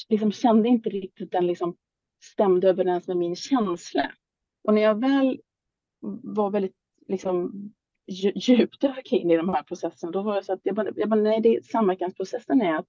[0.10, 1.76] liksom kände inte riktigt den liksom
[2.23, 4.12] stämde överens med min känsla.
[4.63, 5.41] Och när jag väl
[6.23, 6.76] var väldigt
[7.08, 7.52] liksom,
[8.36, 11.21] djupdök in i de här processerna, då var det så att jag bara, jag bara
[11.21, 12.88] nej, det, samverkansprocessen är att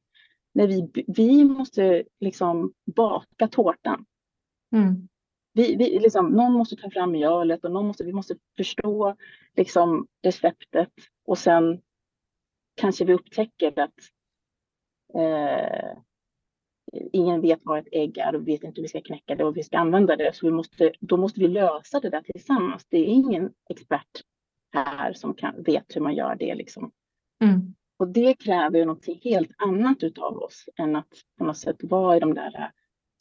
[0.53, 4.05] när vi, vi måste liksom baka tårtan.
[4.73, 5.09] Mm
[5.55, 9.17] vi, vi, liksom, någon måste ta fram mjölet och någon måste, vi måste förstå
[9.57, 10.93] liksom, receptet
[11.27, 11.81] och sen
[12.75, 13.95] kanske vi upptäcker att
[15.15, 15.99] eh,
[17.13, 19.57] ingen vet vad ett ägg är och vet inte hur vi ska knäcka det och
[19.57, 20.37] vi ska använda det.
[20.37, 22.87] Så vi måste, då måste vi lösa det där tillsammans.
[22.89, 24.23] Det är ingen expert
[24.73, 26.55] här som kan, vet hur man gör det.
[26.55, 26.91] Liksom.
[27.45, 27.75] Mm.
[27.97, 32.17] Och det kräver ju något helt annat av oss än att på något sätt vara
[32.17, 32.71] i de där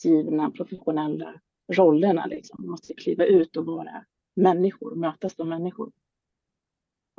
[0.04, 1.34] givna professionella
[1.74, 2.26] rollerna.
[2.26, 2.56] Liksom.
[2.60, 4.06] Man måste kliva ut och vara
[4.36, 5.92] människor, mötas som människor.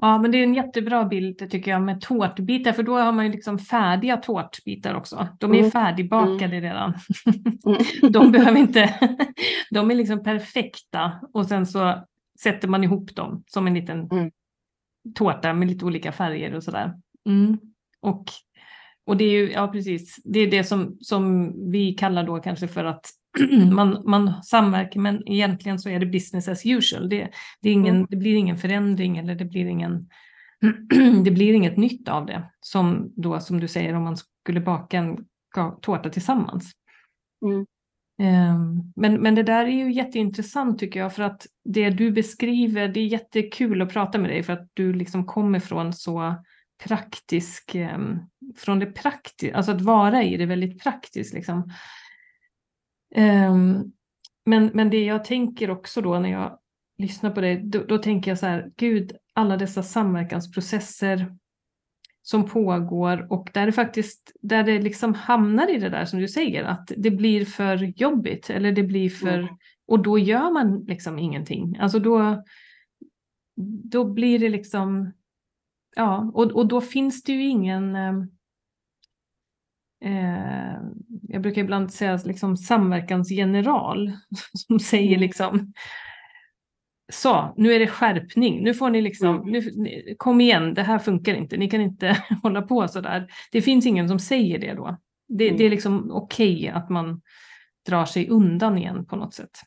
[0.03, 3.27] Ja, men det är en jättebra bild tycker jag med tårtbitar, för då har man
[3.27, 5.29] ju liksom färdiga tårtbitar också.
[5.41, 5.71] De är mm.
[5.71, 6.63] färdigbakade mm.
[6.63, 6.95] redan.
[7.67, 7.83] Mm.
[8.13, 8.95] de behöver inte,
[9.71, 12.05] de är liksom perfekta och sen så
[12.41, 14.31] sätter man ihop dem som en liten mm.
[15.15, 16.95] tårta med lite olika färger och sådär.
[17.27, 17.59] Mm.
[18.01, 18.25] Och,
[19.07, 22.69] och det är ju, ja precis, det är det som, som vi kallar då kanske
[22.69, 23.07] för att
[23.73, 27.09] man, man samverkar men egentligen så är det business as usual.
[27.09, 27.31] Det,
[27.63, 28.07] det, ingen, mm.
[28.11, 30.09] det blir ingen förändring eller det blir, ingen,
[31.25, 32.51] det blir inget nytt av det.
[32.61, 35.19] Som då som du säger om man skulle baka en
[35.83, 36.73] tårta tillsammans.
[37.47, 37.67] Mm.
[38.19, 42.89] Um, men, men det där är ju jätteintressant tycker jag för att det du beskriver,
[42.89, 46.35] det är jättekul att prata med dig för att du liksom kommer från så
[46.85, 48.21] praktisk, um,
[48.57, 51.71] från det praktiska, alltså att vara i det väldigt praktiskt liksom.
[53.17, 53.93] Um,
[54.45, 56.59] men, men det jag tänker också då när jag
[56.99, 61.35] lyssnar på dig, då, då, tänker jag så här, gud, alla dessa samverkansprocesser
[62.23, 66.29] som pågår och där det faktiskt, där det liksom hamnar i det där som du
[66.29, 69.57] säger, att det blir för jobbigt eller det blir för, mm.
[69.87, 71.77] och då gör man liksom ingenting.
[71.81, 72.43] Alltså då,
[73.85, 75.13] då blir det liksom,
[75.97, 78.31] ja, och, och då finns det ju ingen, ehm,
[80.05, 80.75] eh,
[81.23, 84.13] jag brukar ibland säga liksom samverkansgeneral
[84.53, 85.21] som säger mm.
[85.21, 85.73] liksom
[87.13, 89.63] så, nu är det skärpning, nu får ni liksom, mm.
[89.75, 93.31] nu, kom igen, det här funkar inte, ni kan inte hålla på så där.
[93.53, 94.97] Det finns ingen som säger det då.
[95.29, 95.59] Det, mm.
[95.59, 97.23] det är liksom okej okay att man
[97.87, 99.61] drar sig undan igen på något sätt.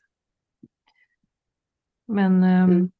[2.08, 2.91] Men ehm, mm.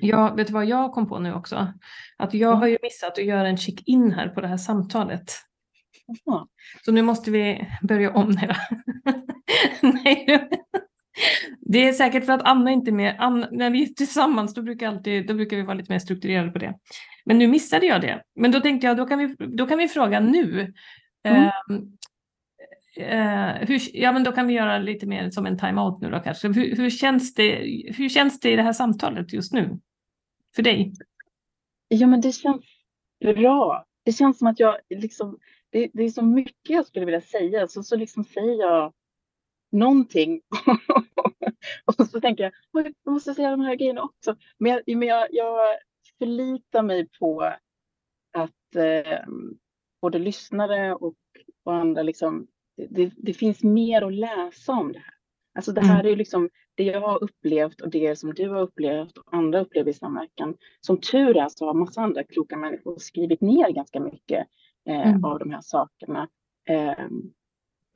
[0.00, 1.72] jag, vet du vad jag kom på nu också?
[2.16, 5.32] Att jag har ju missat att göra en check-in här på det här samtalet.
[6.08, 6.48] Aha.
[6.84, 8.56] Så nu måste vi börja om här.
[9.82, 10.48] Nej.
[11.60, 13.16] Det är säkert för att Anna inte är med.
[13.18, 16.50] Anna, när vi är tillsammans då brukar, alltid, då brukar vi vara lite mer strukturerade
[16.50, 16.74] på det.
[17.24, 18.22] Men nu missade jag det.
[18.34, 20.72] Men då tänkte jag då kan vi, då kan vi fråga nu.
[21.24, 21.42] Mm.
[21.42, 21.50] Uh,
[22.98, 26.20] uh, hur, ja, men då kan vi göra lite mer som en time-out nu då
[26.20, 26.48] kanske.
[26.48, 27.50] Hur, hur, känns det,
[27.96, 29.78] hur känns det i det här samtalet just nu?
[30.56, 30.92] För dig?
[31.88, 32.64] Ja, men det känns
[33.24, 33.84] bra.
[34.04, 35.38] Det känns som att jag liksom
[35.72, 38.92] det, det, är så mycket jag skulle vilja säga, så, så liksom säger jag
[39.72, 40.40] någonting.
[41.84, 42.52] och så tänker jag,
[43.04, 44.36] jag måste säga de här grejerna också.
[44.58, 45.76] Men jag, men jag, jag
[46.18, 47.40] förlitar mig på
[48.32, 49.24] att eh,
[50.02, 51.14] både lyssnare och,
[51.64, 52.46] och andra, liksom,
[52.90, 55.14] det, det, finns mer att läsa om det här.
[55.54, 56.12] Alltså det här mm.
[56.12, 59.90] är liksom det jag har upplevt och det som du har upplevt och andra upplever
[59.90, 60.56] i samverkan.
[60.80, 64.46] Som tur är så har massa andra kloka människor skrivit ner ganska mycket
[64.88, 65.24] eh, mm.
[65.24, 66.28] av de här sakerna.
[66.68, 67.08] Eh,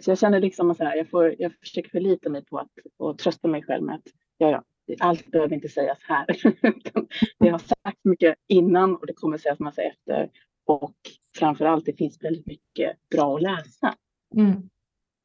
[0.03, 3.49] så jag känner liksom att jag, får, jag försöker förlita mig på att och trösta
[3.49, 4.63] mig själv med att ja, ja,
[5.01, 6.27] allt behöver inte sägas här.
[7.39, 10.31] det har sagts mycket innan och det kommer sägas massa efter.
[10.65, 10.95] Och
[11.39, 13.95] framför allt, det finns väldigt mycket bra att läsa.
[14.37, 14.53] Mm.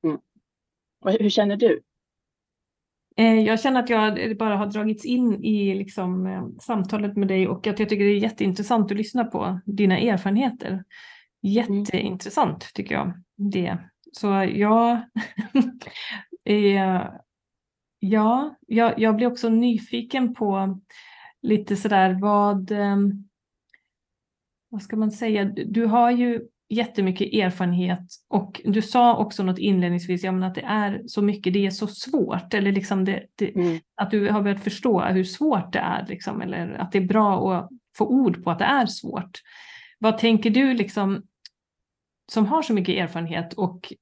[0.04, 0.20] Mm.
[1.20, 1.82] Hur känner du?
[3.18, 7.48] Eh, jag känner att jag bara har dragits in i liksom, eh, samtalet med dig
[7.48, 10.84] och att jag tycker det är jätteintressant att lyssna på dina erfarenheter.
[11.44, 11.54] Mm.
[11.54, 13.78] Jätteintressant tycker jag det.
[14.12, 15.02] Så jag,
[18.00, 20.80] ja, jag, jag blir också nyfiken på
[21.42, 23.30] lite sådär vad, ehm,
[24.70, 30.24] vad ska man säga, du har ju jättemycket erfarenhet och du sa också något inledningsvis,
[30.24, 33.56] ja, men att det är så mycket, det är så svårt, eller liksom det, det,
[33.56, 33.80] mm.
[33.96, 37.54] att du har börjat förstå hur svårt det är, liksom, eller att det är bra
[37.54, 39.40] att få ord på att det är svårt.
[40.00, 41.24] Vad tänker du liksom
[42.32, 43.94] som har så mycket erfarenhet och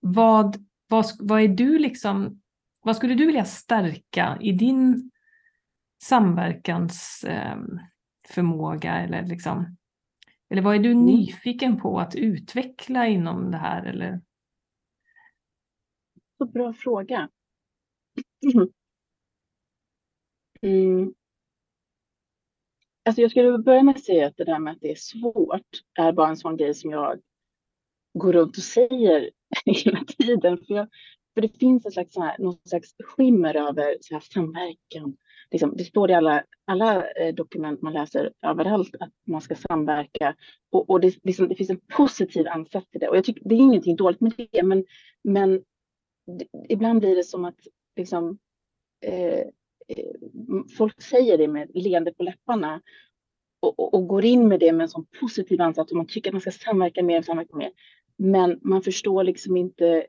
[0.00, 2.42] vad, vad, vad är du liksom,
[2.82, 5.10] vad skulle du vilja stärka i din
[6.02, 9.76] samverkansförmåga eller liksom,
[10.50, 11.04] eller vad är du mm.
[11.04, 14.20] nyfiken på att utveckla inom det här eller?
[16.38, 17.28] Så bra fråga.
[20.62, 21.14] Mm.
[23.04, 25.82] Alltså jag skulle börja med att säga att det där med att det är svårt
[25.98, 27.20] är bara en sån grej som jag
[28.14, 29.30] går runt och säger
[29.64, 30.58] hela tiden.
[30.58, 30.88] För, jag,
[31.34, 35.16] för det finns en slags, så här, någon slags skimmer över så här, samverkan.
[35.50, 40.36] Liksom, det står i alla, alla eh, dokument man läser överallt att man ska samverka.
[40.70, 43.08] Och, och det, liksom, det finns en positiv ansats till det.
[43.08, 44.84] Och jag tycker det är ingenting dåligt med det, men,
[45.22, 45.62] men
[46.26, 47.58] det, ibland blir det som att
[47.96, 48.38] liksom,
[49.04, 49.38] eh,
[49.88, 50.10] eh
[50.76, 52.80] folk säger det med leende på läpparna
[53.60, 56.30] och, och, och, går in med det med en sån positiv ansats och man tycker
[56.30, 57.70] att man ska samverka mer och samverka mer.
[58.16, 60.06] Men man förstår liksom inte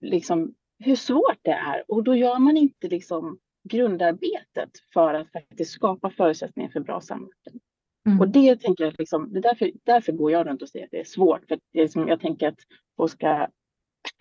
[0.00, 5.72] liksom hur svårt det är och då gör man inte liksom grundarbetet för att faktiskt
[5.72, 7.60] skapa förutsättningar för bra samverkan.
[8.06, 8.20] Mm.
[8.20, 10.90] Och det tänker jag liksom, det är därför, därför går jag runt och säger att
[10.90, 11.48] det är svårt.
[11.48, 12.58] För det är som jag tänker att
[12.96, 13.48] folk ska,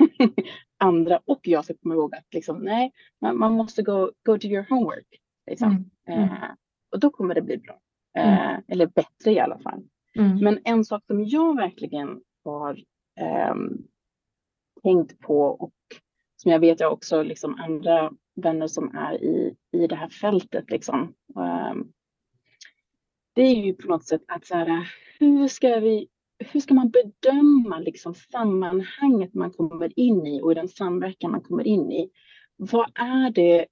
[0.78, 2.92] andra och jag ska komma ihåg att liksom, nej,
[3.22, 5.08] man, man måste go, go to your homework.
[5.50, 5.92] Liksom.
[6.08, 6.20] Mm.
[6.20, 6.30] Mm.
[6.30, 6.50] Eh,
[6.92, 7.80] och då kommer det bli bra.
[8.18, 8.62] Eh, mm.
[8.68, 9.84] eller bättre i alla fall.
[10.18, 10.38] Mm.
[10.38, 12.84] Men en sak som jag verkligen har
[13.20, 13.56] eh,
[14.84, 15.74] tänkt på och
[16.36, 20.70] som jag vet jag också liksom andra vänner som är i, i det här fältet.
[20.70, 21.14] Liksom.
[21.36, 21.74] Eh,
[23.34, 26.08] det är ju på något sätt att så här, hur ska vi
[26.40, 31.68] hur ska man bedöma liksom sammanhanget man kommer in i och den samverkan man kommer
[31.68, 32.10] in i?
[32.56, 33.66] Vad är det?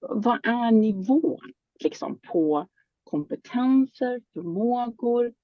[0.00, 2.66] Vad är nivån liksom på
[3.06, 5.34] kompetenser, förmågor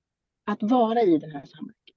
[0.46, 1.96] att vara i den här samverkan?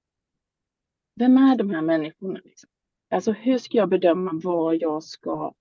[1.16, 2.40] Vem är de här människorna?
[2.44, 2.70] Liksom?
[3.10, 5.54] Alltså hur ska jag bedöma var jag ska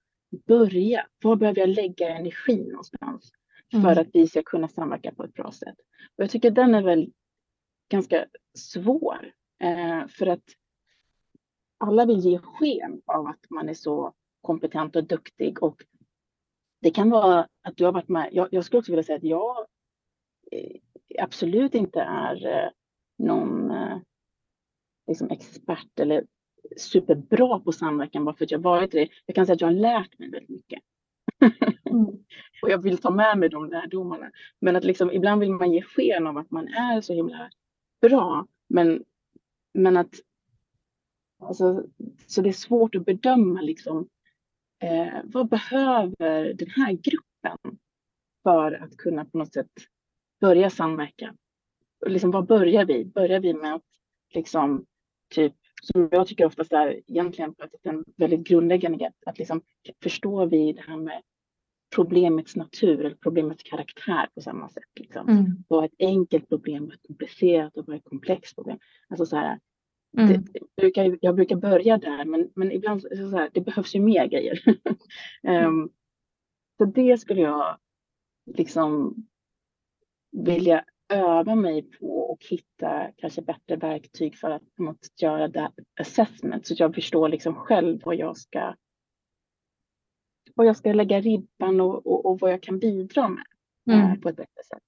[0.48, 1.08] börja?
[1.24, 3.32] Var behöver jag lägga energi någonstans
[3.72, 3.98] för mm.
[3.98, 5.76] att vi ska kunna samverka på ett bra sätt?
[6.16, 7.12] Och jag tycker den är väl
[7.90, 8.26] ganska
[8.58, 10.44] svår eh, för att
[11.78, 15.84] alla vill ge sken av att man är så kompetent och duktig och
[16.82, 18.30] det kan vara att du har varit med.
[18.32, 19.68] Jag, jag skulle också vilja säga att jag
[21.20, 22.70] absolut inte är eh,
[23.18, 23.98] någon eh,
[25.08, 26.26] liksom expert eller
[26.78, 29.10] superbra på samverkan bara för att jag varit det.
[29.26, 30.80] Jag kan säga att jag har lärt mig väldigt mycket.
[31.90, 32.06] Mm.
[32.62, 34.32] och jag vill ta med mig de lärdomarna.
[34.62, 37.50] Men att liksom, ibland vill man ge sken av att man är så himla
[38.02, 38.48] bra.
[38.68, 39.04] Men,
[39.74, 40.16] men att
[41.40, 41.86] alltså,
[42.28, 44.08] så det är svårt att bedöma liksom,
[44.84, 47.78] eh, vad behöver den här gruppen
[48.44, 49.72] för att kunna på något sätt
[50.46, 51.36] börja samverka?
[52.06, 53.06] Liksom, var börjar vi?
[53.06, 53.84] Börjar vi med att
[54.34, 54.86] liksom,
[55.30, 59.62] typ som jag tycker oftast är egentligen en väldigt grundläggande grej, att liksom
[60.04, 61.22] förstår vi det här med
[61.96, 64.84] problemets natur eller problemets karaktär på samma sätt.
[65.00, 65.30] Liksom.
[65.30, 65.46] Mm.
[65.68, 68.80] Vad är ett enkelt problem, vad är ett komplicerat och vad är ett komplext problem?
[69.10, 69.60] Alltså så här,
[70.18, 70.30] mm.
[70.30, 74.00] det, det brukar, jag brukar börja där, men, men ibland så här, det behövs ju
[74.00, 74.62] mer grejer.
[75.68, 75.90] um,
[76.78, 77.78] så det skulle jag
[78.46, 79.16] liksom
[80.44, 80.84] vilja
[81.14, 86.74] öva mig på och hitta kanske bättre verktyg för att något, göra det assessment så
[86.74, 88.76] att jag förstår liksom själv vad jag ska
[90.56, 93.46] vad jag ska lägga ribban och, och, och vad jag kan bidra med
[93.90, 94.22] eh, mm.
[94.22, 94.84] på ett bättre sätt.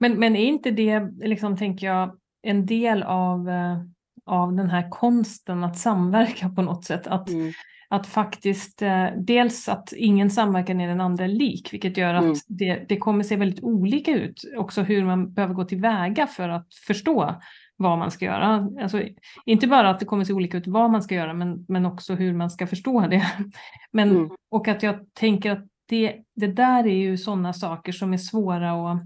[0.00, 3.78] Men, men är inte det, liksom, tänker jag, en del av, eh,
[4.24, 7.06] av den här konsten att samverka på något sätt?
[7.06, 7.52] Att, mm.
[7.90, 12.36] Att faktiskt, eh, dels att ingen samverkan är den andra lik, vilket gör att mm.
[12.46, 16.74] det, det kommer se väldigt olika ut, också hur man behöver gå tillväga för att
[16.86, 17.34] förstå
[17.76, 18.68] vad man ska göra.
[18.82, 19.02] Alltså,
[19.44, 22.14] inte bara att det kommer se olika ut vad man ska göra, men, men också
[22.14, 23.26] hur man ska förstå det.
[23.92, 24.30] Men, mm.
[24.50, 28.92] Och att jag tänker att det, det där är ju sådana saker som är svåra
[28.92, 29.02] att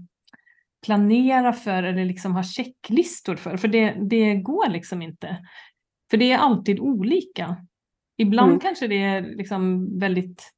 [0.85, 5.37] planera för eller liksom ha checklistor för, för det, det går liksom inte.
[6.11, 7.57] För det är alltid olika.
[8.17, 8.59] Ibland mm.
[8.59, 10.53] kanske det är liksom väldigt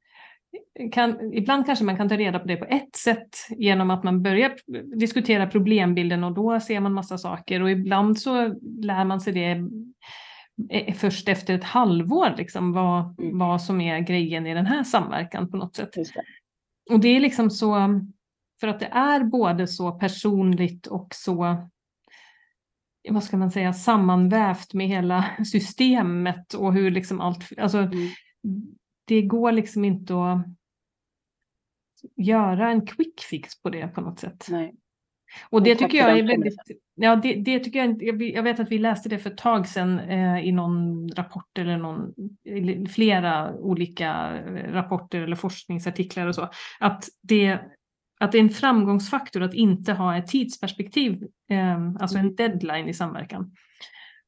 [0.91, 4.24] kan, ibland kanske man kan ta reda på det på ett sätt genom att man
[4.24, 4.56] börjar
[4.99, 9.64] diskutera problembilden och då ser man massa saker och ibland så lär man sig det
[10.70, 13.39] eh, först efter ett halvår, liksom, vad, mm.
[13.39, 15.93] vad som är grejen i den här samverkan på något sätt.
[15.93, 16.93] Det.
[16.93, 18.01] Och det är liksom så,
[18.60, 21.68] för att det är både så personligt och så
[23.10, 28.10] vad ska man säga, sammanvävt med hela systemet och hur liksom allt, alltså mm
[29.06, 30.45] det går liksom inte att
[32.16, 34.47] göra en quick fix på det på något sätt.
[34.49, 34.76] Nej.
[35.49, 36.56] Och det tycker jag är väldigt,
[36.95, 39.99] ja det, det, tycker jag jag vet att vi läste det för ett tag sedan
[39.99, 42.14] eh, i någon rapport eller någon,
[42.89, 44.41] flera olika
[44.72, 46.49] rapporter eller forskningsartiklar och så,
[46.80, 47.60] att det,
[48.26, 52.93] att det är en framgångsfaktor att inte ha ett tidsperspektiv, eh, alltså en deadline i
[52.93, 53.51] samverkan.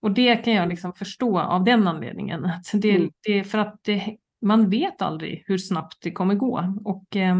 [0.01, 2.45] Och det kan jag liksom förstå av den anledningen.
[2.45, 3.09] Att det, mm.
[3.23, 6.75] det, för att det, man vet aldrig hur snabbt det kommer gå.
[6.85, 7.35] Och eh,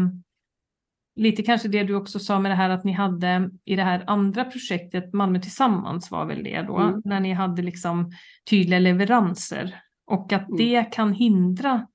[1.16, 4.04] lite kanske det du också sa med det här att ni hade i det här
[4.06, 7.02] andra projektet, Malmö tillsammans var väl det då, mm.
[7.04, 8.12] när ni hade liksom
[8.50, 10.56] tydliga leveranser och att mm.
[10.56, 11.86] det kan hindra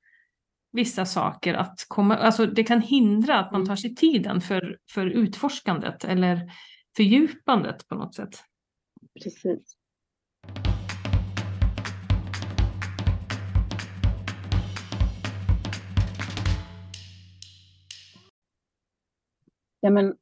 [0.73, 3.67] vissa saker att komma, alltså det kan hindra att man mm.
[3.67, 6.51] tar sig tiden för, för utforskandet eller
[6.97, 8.43] fördjupandet på något sätt.
[9.23, 9.77] Precis.
[19.79, 20.15] Ja, men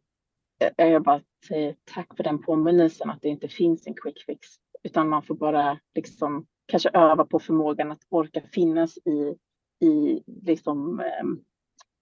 [0.78, 4.48] eh, jag bara säger tack för den påminnelsen att det inte finns en quick fix,
[4.84, 9.36] utan man får bara liksom kanske öva på förmågan att orka finnas i
[9.82, 11.26] i liksom, eh,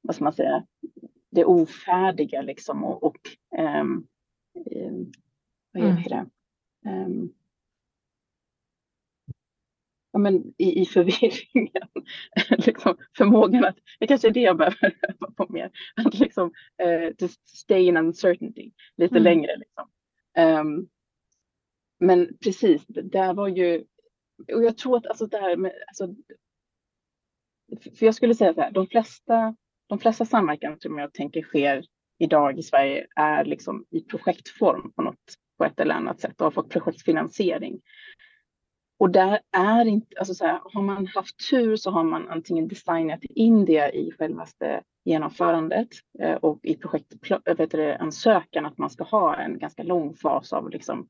[0.01, 0.65] vad ska man säga,
[1.31, 3.17] det ofärdiga liksom och, och
[3.57, 3.83] eh,
[5.71, 6.29] vad heter mm.
[6.83, 6.89] det?
[6.89, 7.33] Um,
[10.11, 11.87] ja, men i, i förvirringen.
[12.49, 16.51] liksom, förmågan att, det kanske är det jag behöver öva på mer, att liksom
[16.83, 19.23] uh, just stay in uncertainty lite mm.
[19.23, 19.57] längre.
[19.57, 19.89] Liksom.
[20.37, 20.89] Um,
[21.99, 23.85] men precis, det där var ju,
[24.53, 26.15] och jag tror att alltså där med, alltså,
[27.97, 29.55] för jag skulle säga så här, de flesta,
[29.87, 31.85] de flesta samverkan som jag tänker sker
[32.19, 36.45] idag i Sverige är liksom i projektform på något på ett eller annat sätt och
[36.45, 37.81] har fått projektfinansiering.
[38.99, 42.67] Och där är inte, alltså så här, har man haft tur så har man antingen
[42.67, 45.87] designat in det i självaste genomförandet
[46.19, 51.07] eh, och i projektansökan att man ska ha en ganska lång fas av liksom,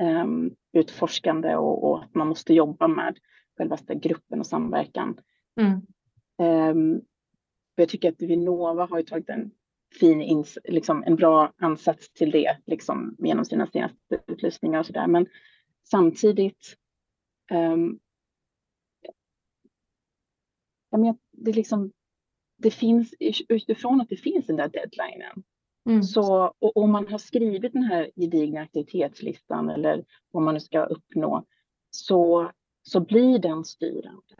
[0.00, 3.18] um, utforskande och, och, att man måste jobba med
[3.58, 5.20] självaste gruppen och samverkan.
[5.60, 5.80] Mm.
[6.38, 7.02] Um,
[7.74, 9.50] jag tycker att Vinnova har tagit en
[10.00, 14.92] fin, ins, liksom en bra ansats till det liksom, genom sina senaste utlysningar och så
[14.92, 15.06] där.
[15.06, 15.26] Men
[15.84, 16.76] samtidigt
[17.52, 17.98] um,
[20.90, 21.92] ja, men det, liksom,
[22.58, 23.14] det finns
[23.48, 25.44] utifrån att det finns den där deadlinen.
[25.88, 26.02] Mm.
[26.02, 30.84] Så och om man har skrivit den här gedigna aktivitetslistan eller vad man nu ska
[30.84, 31.46] uppnå
[31.90, 32.50] så,
[32.82, 34.34] så blir den styrande.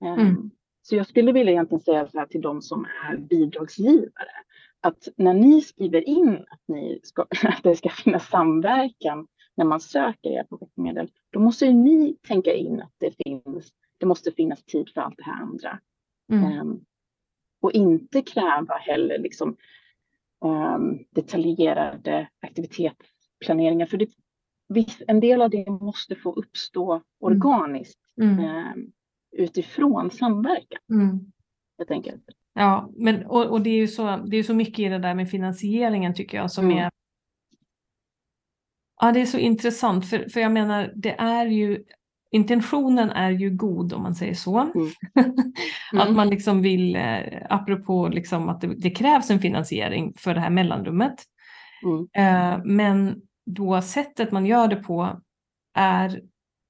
[0.00, 0.50] Mm.
[0.82, 4.30] Så jag skulle vilja egentligen säga så här till de som är bidragsgivare
[4.80, 9.80] att när ni skriver in att, ni ska, att det ska finnas samverkan när man
[9.80, 14.90] söker era projektmedel, då måste ni tänka in att det finns, det måste finnas tid
[14.94, 15.80] för allt det här andra.
[16.32, 16.60] Mm.
[16.60, 16.84] Um,
[17.62, 19.56] och inte kräva heller liksom,
[20.44, 23.86] um, detaljerade aktivitetsplaneringar.
[23.86, 24.08] För det,
[25.06, 27.04] en del av det måste få uppstå mm.
[27.20, 28.38] organiskt mm.
[28.38, 28.92] um,
[29.32, 30.80] utifrån samverkan.
[30.92, 31.20] Mm.
[31.76, 32.14] Jag tänker.
[32.54, 35.14] Ja, men, och, och, det är ju så, det är så mycket i det där
[35.14, 36.78] med finansieringen tycker jag som mm.
[36.78, 36.90] är
[39.02, 41.84] Ja, det är så intressant, för, för jag menar, det är ju
[42.30, 44.58] intentionen är ju god om man säger så.
[44.58, 44.88] Mm.
[45.92, 46.16] att mm.
[46.16, 50.50] man liksom vill, eh, apropå liksom att det, det, krävs en finansiering för det här
[50.50, 51.14] mellanrummet.
[51.84, 52.08] Mm.
[52.12, 55.20] Eh, men då sättet man gör det på
[55.74, 56.20] är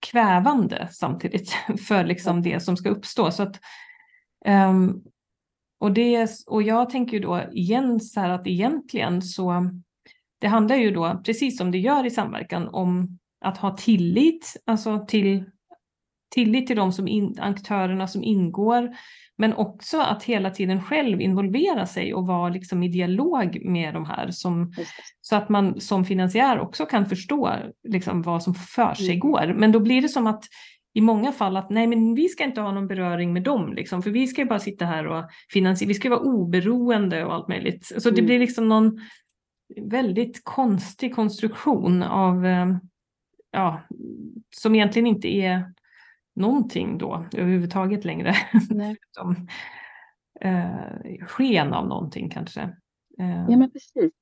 [0.00, 1.52] kvävande samtidigt
[1.88, 3.30] för liksom det som ska uppstå.
[3.30, 3.60] Så att,
[4.46, 5.04] um,
[5.80, 9.70] och, det, och jag tänker ju då igen så här att egentligen så
[10.38, 15.06] det handlar ju då, precis som det gör i samverkan, om att ha tillit, alltså
[15.06, 15.44] till
[16.30, 18.96] tillit till de som in, aktörerna som ingår,
[19.40, 24.04] men också att hela tiden själv involvera sig och vara liksom i dialog med de
[24.04, 24.72] här, som,
[25.20, 27.54] så att man som finansiär också kan förstå
[27.88, 29.20] liksom vad som för sig mm.
[29.20, 29.54] går.
[29.56, 30.44] Men då blir det som att
[30.94, 34.02] i många fall att nej men vi ska inte ha någon beröring med dem, liksom,
[34.02, 37.48] för vi ska ju bara sitta här och finansiera, vi ska vara oberoende och allt
[37.48, 37.86] möjligt.
[37.86, 38.16] Så mm.
[38.16, 39.00] det blir liksom någon
[39.80, 42.76] väldigt konstig konstruktion av, eh,
[43.50, 43.80] ja,
[44.56, 45.72] som egentligen inte är
[46.40, 48.34] någonting då överhuvudtaget längre.
[49.10, 49.48] Som,
[50.40, 52.60] eh, sken av någonting kanske.
[53.18, 53.46] Eh.
[53.48, 54.12] Ja men precis.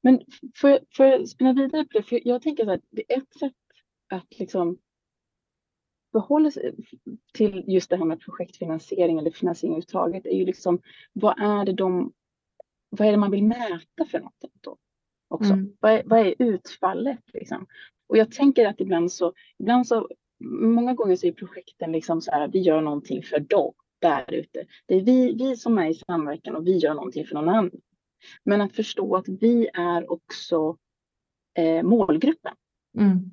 [0.00, 0.20] Men
[0.56, 3.52] för, för att spinna vidare på det, för jag tänker att det är ett sätt
[4.08, 4.78] att liksom
[6.12, 6.74] förhålla sig
[7.34, 10.80] till just det här med projektfinansiering eller finansiering överhuvudtaget är ju liksom
[11.12, 12.12] vad är det de
[12.88, 14.76] vad är det man vill mäta för något då?
[15.28, 15.52] Också.
[15.52, 15.76] Mm.
[15.80, 17.66] Vad, är, vad är utfallet liksom?
[18.06, 20.08] Och jag tänker att ibland så, ibland så
[20.44, 24.66] många gånger så är projekten liksom så här, vi gör någonting för dem där ute.
[24.86, 27.70] Det är vi, vi som är i samverkan och vi gör någonting för någon annan.
[28.44, 30.76] Men att förstå att vi är också
[31.58, 32.54] eh, målgruppen.
[32.98, 33.30] Mm.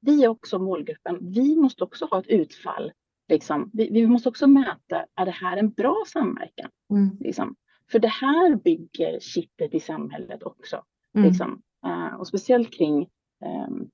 [0.00, 1.18] Vi är också målgruppen.
[1.20, 2.92] Vi måste också ha ett utfall.
[3.28, 3.70] Liksom.
[3.72, 6.70] Vi, vi måste också mäta, är det här en bra samverkan?
[6.90, 7.16] Mm.
[7.20, 7.56] Liksom.
[7.90, 10.84] För det här bygger kittet i samhället också.
[11.14, 11.28] Mm.
[11.28, 11.62] Liksom.
[11.86, 13.08] Uh, och speciellt kring
[13.44, 13.90] um,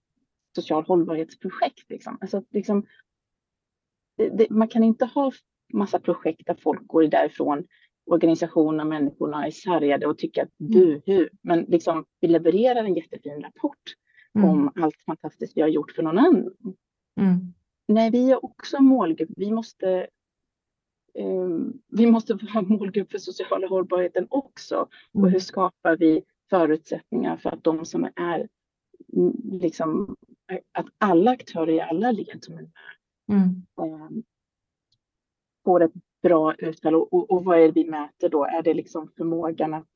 [0.57, 1.91] social hållbarhetsprojekt.
[1.91, 2.19] Liksom.
[2.21, 2.87] Alltså, liksom,
[4.17, 5.33] det, det, man kan inte ha
[5.73, 7.67] massa projekt där folk går därifrån,
[8.07, 11.03] organisationerna, människorna är sargade och tycker att du, mm.
[11.07, 11.31] hur.
[11.43, 13.83] Men liksom, vi levererar en jättefin rapport
[14.35, 14.51] mm.
[14.51, 16.51] om allt fantastiskt vi har gjort för någon annan.
[17.21, 17.55] Mm.
[17.89, 19.31] Nej, vi är också en målgrupp.
[19.37, 20.07] Vi måste
[21.15, 24.89] um, vi måste vara målgrupp för sociala hållbarheten också.
[25.13, 25.33] Och mm.
[25.33, 28.49] hur skapar vi förutsättningar för att de som är
[29.53, 30.17] liksom
[30.73, 32.71] att alla aktörer i alla led som är med
[33.29, 33.67] mm.
[33.81, 34.23] eh,
[35.65, 36.95] får ett bra utfall.
[36.95, 38.45] Och, och, och, vad är det vi mäter då?
[38.45, 39.93] Är det liksom förmågan att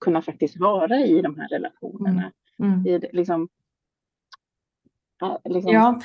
[0.00, 2.32] kunna faktiskt vara i de här relationerna?
[2.58, 2.72] Mm.
[2.72, 2.86] Mm.
[2.86, 3.48] I, liksom,
[5.44, 5.72] Liksom.
[5.72, 6.00] Ja,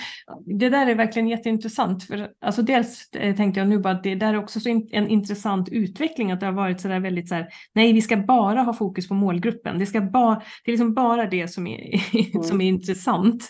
[0.46, 2.04] det där är verkligen jätteintressant.
[2.04, 4.60] För, alltså dels eh, tänkte jag nu bara att det där är också
[4.92, 8.18] en intressant utveckling, att det har varit så där väldigt så här, nej vi ska
[8.18, 9.80] bara ha fokus på målgruppen.
[9.80, 10.36] Det, ska ba,
[10.66, 12.02] det är liksom bara det som är,
[12.34, 12.44] mm.
[12.44, 13.50] som är intressant.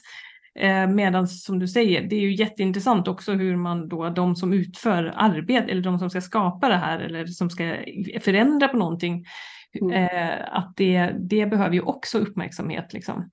[0.60, 4.54] Eh, Medan som du säger, det är ju jätteintressant också hur man då, de som
[4.54, 7.76] utför arbete eller de som ska skapa det här eller som ska
[8.22, 9.26] förändra på någonting,
[9.82, 9.94] mm.
[9.94, 12.94] eh, att det, det behöver ju också uppmärksamhet.
[12.94, 13.30] Liksom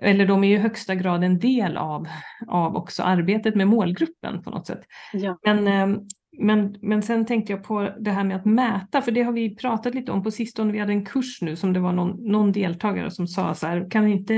[0.00, 2.08] eller de är ju i högsta grad en del av,
[2.48, 4.80] av också arbetet med målgruppen på något sätt.
[5.12, 5.38] Ja.
[5.46, 6.00] Men, eh,
[6.38, 9.56] men, men sen tänkte jag på det här med att mäta, för det har vi
[9.56, 10.72] pratat lite om på sistone.
[10.72, 13.90] Vi hade en kurs nu som det var någon, någon deltagare som sa så här,
[13.90, 14.34] kan vi inte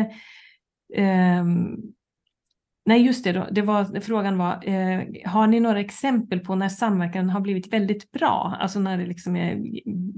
[0.95, 1.45] eh,
[2.87, 7.31] Nej, just det, det var, frågan var, eh, har ni några exempel på när samverkan
[7.31, 8.57] har blivit väldigt bra?
[8.61, 9.63] Alltså när det, liksom är,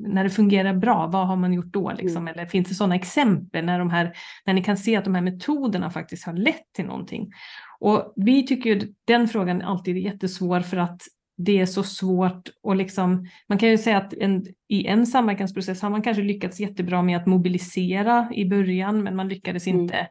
[0.08, 1.92] när det fungerar bra, vad har man gjort då?
[1.92, 2.22] Liksom?
[2.22, 2.34] Mm.
[2.34, 4.12] Eller finns det sådana exempel när, de här,
[4.46, 7.32] när ni kan se att de här metoderna faktiskt har lett till någonting?
[7.78, 11.02] Och vi tycker ju den frågan alltid är jättesvår för att
[11.36, 15.82] det är så svårt och liksom, man kan ju säga att en, i en samverkansprocess
[15.82, 19.80] har man kanske lyckats jättebra med att mobilisera i början, men man lyckades mm.
[19.80, 20.08] inte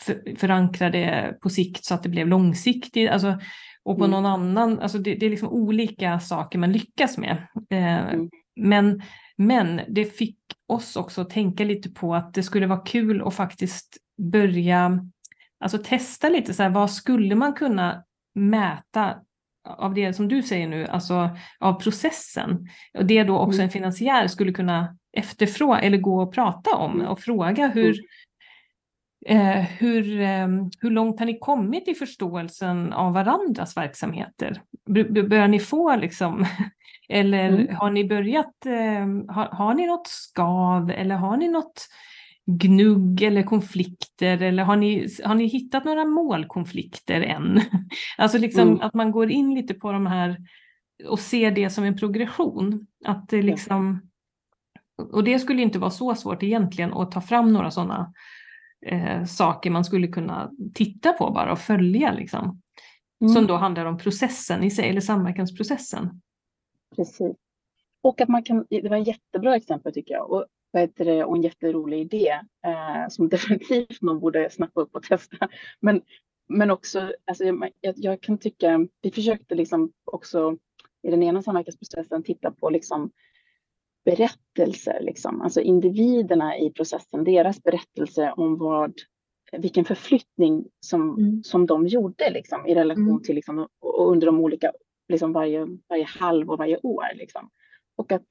[0.00, 3.10] för, förankra det på sikt så att det blev långsiktigt.
[3.10, 3.38] Alltså,
[3.84, 4.10] och på mm.
[4.10, 7.46] någon annan, alltså det, det, är liksom olika saker man lyckas med.
[7.70, 8.30] Eh, mm.
[8.56, 9.02] men,
[9.36, 10.38] men det fick
[10.68, 13.96] oss också att tänka lite på att det skulle vara kul att faktiskt
[14.32, 15.00] börja
[15.60, 19.14] alltså testa lite, så här, vad skulle man kunna mäta
[19.64, 22.68] av det som du säger nu, alltså av processen.
[22.98, 23.64] Och det då också mm.
[23.64, 28.04] en finansiär skulle kunna efterfråga eller gå och prata om och fråga hur, mm.
[29.26, 30.48] Eh, hur, eh,
[30.80, 34.62] hur långt har ni kommit i förståelsen av varandras verksamheter?
[35.28, 36.46] Börjar ni få liksom,
[37.08, 37.76] eller mm.
[37.76, 41.88] har ni börjat, eh, har, har, ni något skav eller har ni något
[42.46, 47.60] gnugg eller konflikter eller har ni, har ni hittat några målkonflikter än?
[48.18, 48.80] Alltså liksom mm.
[48.80, 50.36] att man går in lite på de här
[51.08, 52.86] och ser det som en progression.
[53.04, 54.00] Att det liksom,
[55.12, 58.12] och det skulle inte vara så svårt egentligen att ta fram några sådana
[58.86, 62.12] eh, saker man skulle kunna titta på bara och följa.
[62.12, 62.60] Liksom.
[63.20, 63.34] Mm.
[63.34, 66.20] Som då handlar om processen i sig, eller samverkansprocessen.
[66.96, 67.36] Precis.
[68.02, 70.30] Och att man kan, det var ett jättebra exempel tycker jag.
[70.30, 72.30] Och, vad heter det, och en jätterolig idé
[72.66, 75.48] eh, som definitivt någon borde snappa upp och testa.
[75.80, 76.02] Men,
[76.48, 77.44] men också, alltså,
[77.80, 80.56] jag, jag kan tycka, vi försökte liksom också
[81.02, 83.10] i den ena samverkansprocessen titta på liksom
[84.04, 85.40] berättelser, liksom.
[85.40, 88.92] alltså individerna i processen, deras berättelse om vad,
[89.52, 91.42] vilken förflyttning som, mm.
[91.42, 93.22] som de gjorde liksom, i relation mm.
[93.22, 94.72] till liksom, och under de olika,
[95.08, 97.06] liksom varje, varje halv och varje år.
[97.14, 97.50] Liksom.
[97.96, 98.26] Och att,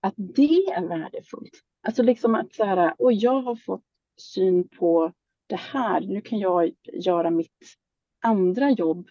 [0.00, 1.60] att det är värdefullt.
[1.82, 3.84] Alltså liksom att så här, och jag har fått
[4.20, 5.12] syn på
[5.46, 7.76] det här, nu kan jag göra mitt
[8.24, 9.08] andra jobb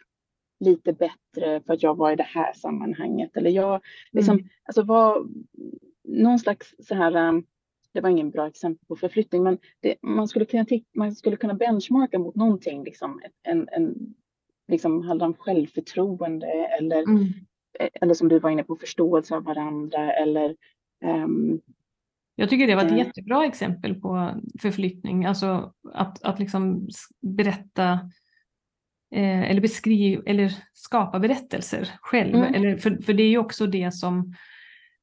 [0.59, 3.37] lite bättre för att jag var i det här sammanhanget.
[3.37, 3.81] Eller jag,
[4.11, 4.49] liksom, mm.
[4.63, 5.27] alltså var,
[6.03, 7.45] någon slags så här, um,
[7.93, 11.53] det var ingen bra exempel på förflyttning, men det, man, skulle kunna man skulle kunna
[11.53, 14.13] benchmarka mot någonting, liksom, en, en,
[14.67, 17.23] liksom handlar om självförtroende eller, mm.
[17.79, 20.55] Eh, eller som du var inne på, förståelse av varandra eller
[21.05, 21.61] um,
[22.35, 26.87] jag tycker det var ett äh, jättebra exempel på förflyttning, alltså att, att liksom
[27.21, 27.99] berätta
[29.15, 32.35] eh, eller beskriva eller skapa berättelser själv.
[32.35, 32.53] Mm.
[32.53, 34.33] Eller, för, för det är ju också det som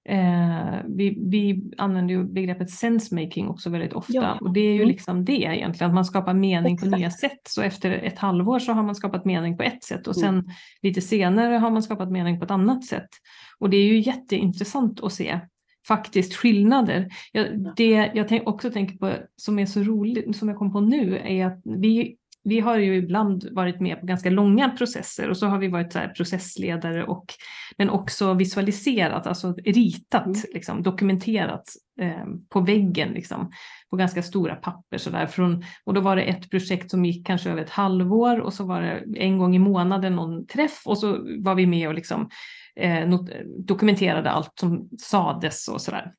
[0.08, 4.38] eh, vi, vi använder ju begreppet sensemaking också väldigt ofta ja.
[4.40, 4.88] och det är ju mm.
[4.88, 6.92] liksom det egentligen, att man skapar mening Exakt.
[6.92, 7.40] på nya sätt.
[7.48, 10.42] Så efter ett halvår så har man skapat mening på ett sätt och mm.
[10.42, 13.10] sen lite senare har man skapat mening på ett annat sätt.
[13.58, 15.40] Och det är ju jätteintressant att se
[15.88, 17.08] faktiskt skillnader.
[17.32, 21.18] Jag, det jag också tänker på som är så roligt, som jag kom på nu,
[21.18, 25.46] är att vi vi har ju ibland varit med på ganska långa processer och så
[25.46, 27.34] har vi varit så processledare och
[27.76, 30.40] men också visualiserat, alltså ritat, mm.
[30.54, 31.68] liksom, dokumenterat
[32.00, 33.52] eh, på väggen liksom,
[33.90, 34.98] på ganska stora papper.
[34.98, 35.26] Så där.
[35.26, 38.64] Från, och då var det ett projekt som gick kanske över ett halvår och så
[38.64, 42.28] var det en gång i månaden någon träff och så var vi med och liksom
[42.80, 43.08] eh,
[43.58, 46.12] dokumenterade allt som sades och sådär.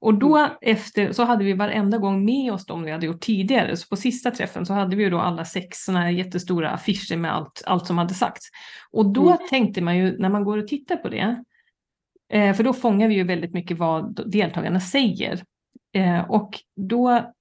[0.00, 0.50] Och då mm.
[0.60, 3.76] efter så hade vi varenda gång med oss de vi hade gjort tidigare.
[3.76, 7.16] Så på sista träffen så hade vi ju då alla sex sådana här jättestora affischer
[7.16, 8.46] med allt, allt som hade sagts.
[8.90, 9.38] Och då mm.
[9.50, 11.44] tänkte man ju när man går och tittar på det,
[12.32, 15.42] eh, för då fångar vi ju väldigt mycket vad deltagarna säger.
[15.94, 17.32] Eh, och då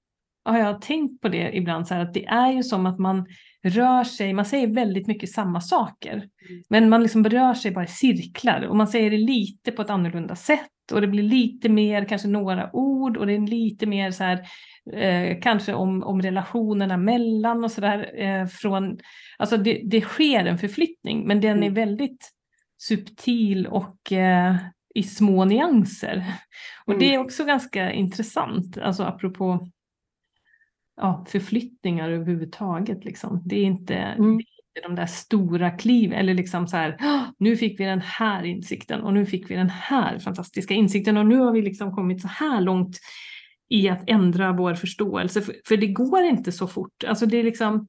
[0.46, 3.26] har jag tänkt på det ibland så här att det är ju som att man
[3.64, 6.14] rör sig, man säger väldigt mycket samma saker.
[6.14, 6.64] Mm.
[6.70, 9.90] Men man liksom rör sig bara i cirklar och man säger det lite på ett
[9.90, 14.12] annorlunda sätt och det blir lite mer, kanske några ord och det är lite mer
[14.12, 14.46] så här,
[14.94, 18.22] eh, kanske om, om relationerna mellan och sådär.
[18.22, 18.48] Eh,
[19.38, 21.74] alltså det, det sker en förflyttning men den är mm.
[21.74, 22.30] väldigt
[22.78, 24.56] subtil och eh,
[24.96, 26.26] i små nyanser.
[26.86, 27.00] Och mm.
[27.00, 29.70] det är också ganska intressant, alltså apropå
[31.00, 33.06] ja, förflyttningar överhuvudtaget.
[33.06, 33.42] Liksom.
[33.46, 34.38] Det är inte, mm.
[34.38, 36.98] det är inte de där stora kliv eller liksom så här,
[37.38, 41.26] nu fick vi den här insikten och nu fick vi den här fantastiska insikten och
[41.26, 43.00] nu har vi liksom kommit så här långt
[43.70, 45.42] i att ändra vår förståelse.
[45.42, 47.04] För, för det går inte så fort.
[47.08, 47.88] Alltså det är liksom,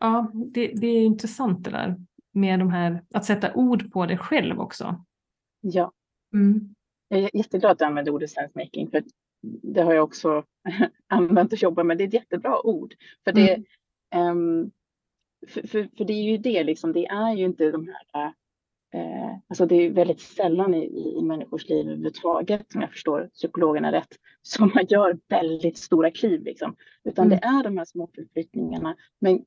[0.00, 1.96] ja, det, det är intressant det där
[2.32, 5.04] med de här, att sätta ord på det själv också.
[5.60, 5.92] Ja.
[6.34, 6.74] Mm.
[7.08, 9.02] Jag är jätteglad att du använder ordet sensemaking för
[9.62, 10.44] det har jag också
[11.08, 11.98] använt och jobbat med.
[11.98, 12.94] Det är ett jättebra ord.
[13.24, 13.64] För det,
[14.10, 14.38] mm.
[14.38, 14.70] um,
[15.48, 18.34] för, för, för, det är ju det, liksom, det är ju inte de här
[18.94, 23.92] Eh, alltså det är väldigt sällan i, i människors liv överhuvudtaget, om jag förstår psykologerna
[23.92, 26.42] rätt, som man gör väldigt stora kliv.
[26.42, 26.76] Liksom.
[27.04, 27.38] Utan mm.
[27.38, 28.96] det är de här små förflyttningarna.
[29.18, 29.44] Men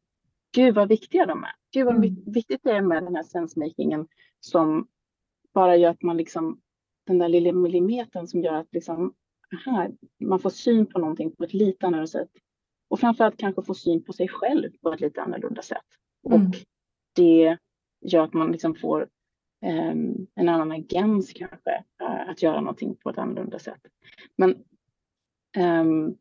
[0.56, 1.52] gud vad viktiga de är.
[1.74, 2.16] Gud vad mm.
[2.26, 4.08] viktigt det är med den här sensemakingen
[4.40, 4.88] som
[5.54, 6.62] bara gör att man liksom,
[7.06, 9.14] den där lilla millimetern som gör att liksom,
[9.54, 9.90] aha,
[10.20, 12.32] man får syn på någonting på ett lite annorlunda sätt.
[12.90, 15.86] Och framförallt kanske få syn på sig själv på ett lite annorlunda sätt.
[16.30, 16.48] Mm.
[16.48, 16.56] Och
[17.16, 17.58] det
[18.02, 19.10] gör att man liksom får
[19.66, 23.82] um, en annan agens kanske, uh, att göra någonting på ett annorlunda sätt.
[24.36, 24.50] Men,
[25.58, 26.18] um,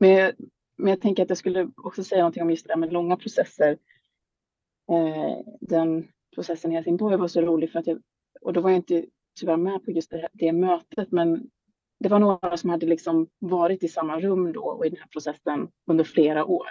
[0.00, 0.34] men, jag,
[0.76, 3.16] men jag tänker att jag skulle också säga någonting om just det där med långa
[3.16, 3.78] processer.
[4.92, 8.02] Uh, den processen i Helsingborg var så rolig för att jag,
[8.40, 9.06] och då var jag inte
[9.40, 11.50] tyvärr med på just det, det mötet, men
[12.00, 15.08] det var några som hade liksom varit i samma rum då och i den här
[15.08, 16.68] processen under flera år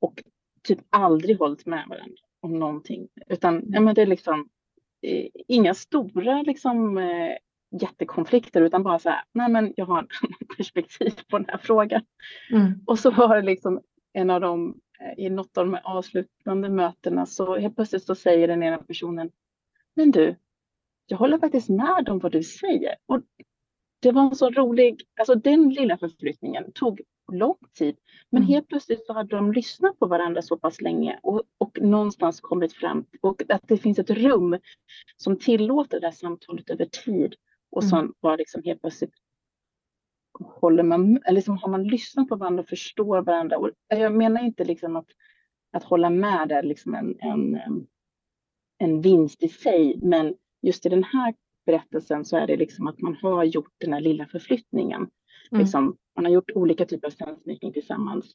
[0.00, 0.22] och
[0.62, 4.48] typ aldrig hållit med varandra om någonting, utan ja, men det är liksom
[5.02, 7.36] eh, inga stora liksom eh,
[7.80, 10.08] jättekonflikter utan bara så här, nej men jag har ett
[10.56, 12.02] perspektiv på den här frågan.
[12.52, 12.72] Mm.
[12.86, 13.80] Och så var det liksom
[14.12, 18.48] en av dem eh, i något av de avslutande mötena så helt plötsligt så säger
[18.48, 19.30] den ena personen,
[19.94, 20.36] men du,
[21.06, 22.94] jag håller faktiskt med om vad du säger.
[23.06, 23.22] Och
[24.00, 27.00] det var en så rolig, alltså den lilla förflyttningen tog
[27.32, 27.96] lång tid.
[28.30, 28.52] Men mm.
[28.52, 32.72] helt plötsligt så hade de lyssnat på varandra så pass länge och, och någonstans kommit
[32.72, 34.58] fram och att det finns ett rum
[35.16, 37.34] som tillåter det här samtalet över tid
[37.70, 37.90] och mm.
[37.90, 39.14] som bara liksom helt plötsligt
[40.40, 43.58] håller man, eller liksom har man lyssnat på varandra och förstår varandra.
[43.58, 45.08] Och jag menar inte liksom att,
[45.72, 47.58] att hålla med är liksom en, en,
[48.78, 51.34] en vinst i sig, men just i den här
[51.68, 55.10] berättelsen så är det liksom att man har gjort den här lilla förflyttningen.
[55.50, 55.62] Mm.
[55.62, 58.34] Liksom, man har gjort olika typer av sensmaking tillsammans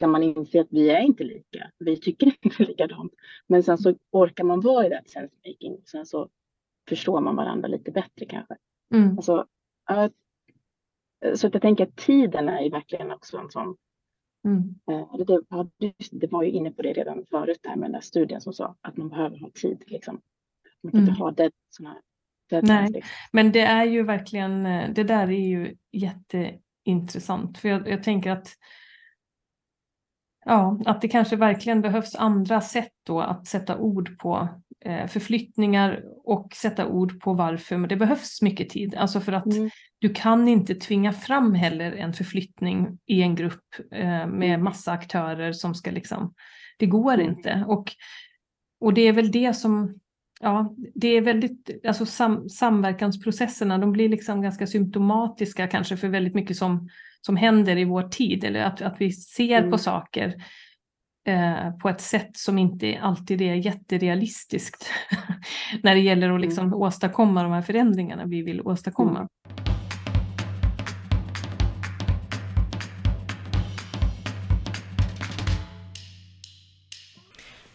[0.00, 3.12] där man inser att vi är inte lika, vi tycker inte likadant.
[3.46, 6.28] Men sen så orkar man vara i sensmaking och sen så
[6.88, 8.56] förstår man varandra lite bättre kanske.
[8.94, 9.16] Mm.
[9.16, 9.46] Alltså,
[11.34, 13.76] så att jag tänker att tiden är ju verkligen också en sån
[14.44, 14.74] Mm.
[14.90, 15.16] Eh,
[15.78, 18.52] det, det, var ju inne på det redan förut där med den där studien som
[18.52, 19.84] sa att man behöver ha tid.
[19.86, 20.20] Liksom.
[20.82, 21.10] Man kan mm.
[21.10, 21.96] inte ha det, såna
[22.60, 27.58] Nej, men det är ju verkligen, eh, det där är ju jätteintressant.
[27.58, 28.48] För jag, jag tänker att
[30.44, 34.48] Ja, att det kanske verkligen behövs andra sätt då att sätta ord på
[34.84, 37.76] eh, förflyttningar och sätta ord på varför.
[37.76, 39.70] Men det behövs mycket tid, alltså för att mm.
[39.98, 44.64] du kan inte tvinga fram heller en förflyttning i en grupp eh, med mm.
[44.64, 46.34] massa aktörer som ska liksom,
[46.78, 47.26] det går mm.
[47.26, 47.64] inte.
[47.68, 47.92] Och,
[48.80, 50.00] och det är väl det som
[50.44, 56.34] Ja, det är väldigt, alltså sam, samverkansprocesserna, de blir liksom ganska symptomatiska kanske för väldigt
[56.34, 56.88] mycket som,
[57.20, 59.70] som händer i vår tid, eller att, att vi ser mm.
[59.70, 60.34] på saker
[61.26, 64.90] eh, på ett sätt som inte alltid är jätterealistiskt
[65.82, 66.78] när det gäller att liksom mm.
[66.78, 69.28] åstadkomma de här förändringarna vi vill åstadkomma.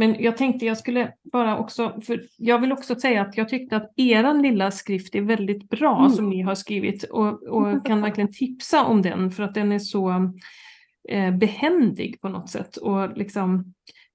[0.00, 3.76] Men jag tänkte jag skulle bara också, för jag vill också säga att jag tyckte
[3.76, 6.10] att eran lilla skrift är väldigt bra mm.
[6.10, 9.78] som ni har skrivit och, och kan verkligen tipsa om den för att den är
[9.78, 10.32] så
[11.08, 12.76] eh, behändig på något sätt.
[12.76, 13.74] Och liksom,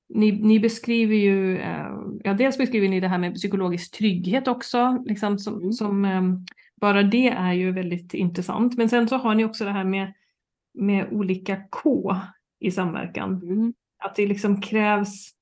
[0.09, 1.91] ni, ni beskriver ju, eh,
[2.23, 5.71] ja dels beskriver ni det här med psykologisk trygghet också, liksom som, mm.
[5.71, 6.21] som eh,
[6.81, 8.77] bara det är ju väldigt intressant.
[8.77, 10.13] Men sen så har ni också det här med,
[10.73, 12.15] med olika K
[12.59, 13.41] i samverkan.
[13.43, 13.73] Mm.
[14.03, 15.34] Att det liksom krävs,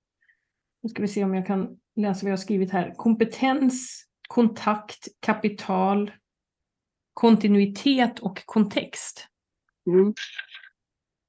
[0.84, 5.07] nu ska vi se om jag kan läsa vad jag har skrivit här, kompetens, kontakt,
[5.19, 6.11] kapital,
[7.13, 9.27] kontinuitet och kontext.
[9.88, 10.13] Mm.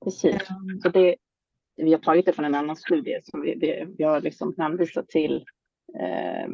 [0.04, 0.50] Precis.
[0.50, 1.16] Um, så det,
[1.76, 5.08] vi har tagit det från en annan studie som vi, vi, vi har liksom hänvisat
[5.08, 5.36] till.
[6.00, 6.48] Eh,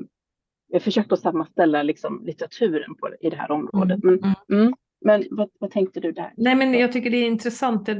[0.68, 4.04] vi har försökt att sammanställa liksom litteraturen på, i det här området.
[4.04, 4.18] Mm.
[4.22, 4.62] Men, mm.
[4.62, 4.74] mm.
[5.04, 6.32] Men vad, vad, tänkte du där?
[6.36, 7.88] Nej, men jag tycker det är intressant.
[7.88, 7.96] Eh,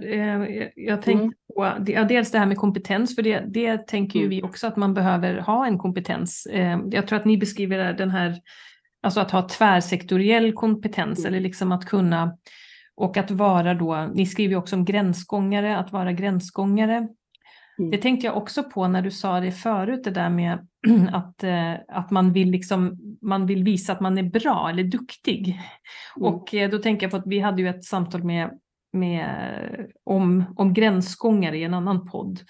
[0.77, 1.33] jag tänkte mm.
[1.55, 1.75] på
[2.09, 4.37] dels det här med kompetens, för det, det tänker ju mm.
[4.37, 6.47] vi också att man behöver ha en kompetens.
[6.47, 8.37] Eh, jag tror att ni beskriver den här,
[9.03, 11.29] alltså att ha tvärsektoriell kompetens mm.
[11.29, 12.37] eller liksom att kunna
[12.97, 17.09] och att vara då, ni skriver också om gränsgångare, att vara gränsgångare.
[17.81, 17.91] Mm.
[17.91, 20.67] Det tänkte jag också på när du sa det förut, det där med
[21.13, 25.49] att, eh, att man, vill liksom, man vill visa att man är bra eller duktig.
[25.49, 26.35] Mm.
[26.35, 28.51] Och eh, då tänker jag på att vi hade ju ett samtal med,
[28.93, 29.27] med,
[30.05, 32.41] om, om gränsgångare i en annan podd.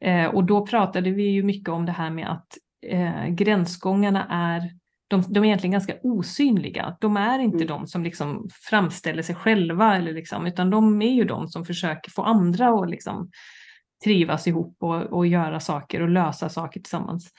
[0.00, 4.70] Eh, och då pratade vi ju mycket om det här med att eh, gränsgångarna är
[5.08, 6.96] de, de är egentligen ganska osynliga.
[7.00, 7.66] De är inte mm.
[7.66, 12.10] de som liksom framställer sig själva, eller liksom, utan de är ju de som försöker
[12.10, 13.30] få andra att liksom
[14.04, 17.30] trivas ihop och, och göra saker och lösa saker tillsammans.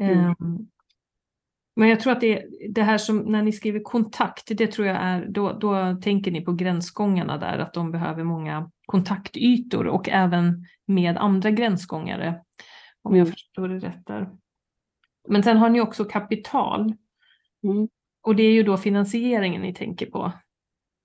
[0.00, 0.34] Mm.
[0.40, 0.68] Um,
[1.76, 4.96] men jag tror att det, det här som när ni skriver kontakt, det tror jag
[4.96, 10.66] är, då, då tänker ni på gränsgångarna där, att de behöver många kontaktytor och även
[10.86, 12.42] med andra gränsgångare.
[13.02, 13.32] Om jag mm.
[13.32, 14.30] förstår det rätt där.
[15.28, 16.94] Men sen har ni också kapital.
[17.62, 17.88] Mm.
[18.22, 20.32] Och det är ju då finansieringen ni tänker på.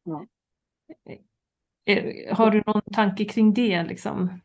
[0.04, 0.26] Ja.
[1.86, 3.84] Eh, har du någon tanke kring det?
[3.84, 4.42] Liksom?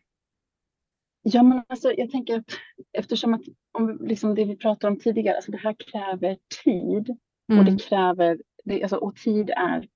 [1.29, 2.45] Ja, men alltså, jag tänker att
[2.93, 7.17] eftersom att om liksom det vi pratade om tidigare, alltså det här kräver tid
[7.49, 7.59] mm.
[7.59, 9.89] och det kräver, det, alltså, och tid är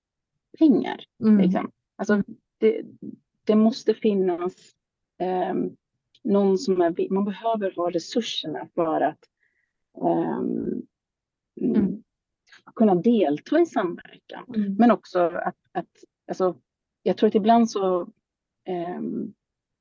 [0.59, 1.05] pengar.
[1.23, 1.39] Mm.
[1.39, 1.71] Liksom.
[1.97, 2.23] Alltså,
[2.59, 2.83] det,
[3.45, 4.55] det måste finnas
[5.21, 5.55] eh,
[6.25, 9.25] någon som är, man behöver ha resurserna för att
[10.03, 10.39] eh,
[11.61, 12.03] mm
[12.77, 14.45] kunna delta i samverkan.
[14.57, 14.75] Mm.
[14.75, 16.57] Men också att, att alltså,
[17.03, 18.01] jag tror att ibland så
[18.65, 19.01] eh,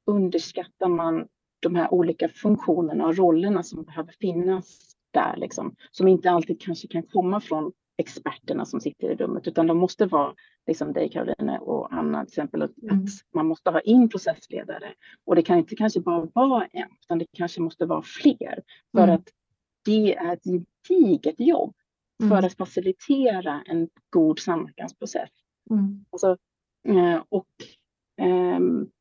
[0.06, 1.28] underskattar man
[1.60, 6.88] de här olika funktionerna och rollerna som behöver finnas där, liksom, som inte alltid kanske
[6.88, 10.34] kan komma från experterna som sitter i rummet, utan de måste vara,
[10.68, 13.06] liksom dig Caroline och Anna till exempel, att mm.
[13.34, 14.94] man måste ha in processledare.
[15.26, 18.64] Och det kan inte kanske bara vara en, utan det kanske måste vara fler.
[18.92, 19.16] För mm.
[19.16, 19.30] att
[19.86, 21.76] det är ett gediget jobb
[22.24, 22.30] mm.
[22.30, 25.30] för att facilitera en god samverkansprocess.
[25.70, 26.06] Mm.
[26.12, 26.38] Alltså,
[26.88, 27.48] eh, och,
[28.22, 28.92] ähm,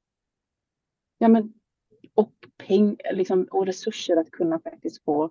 [1.18, 1.52] ja, men,
[2.18, 2.32] och,
[2.66, 5.30] peng, liksom, och resurser att kunna faktiskt få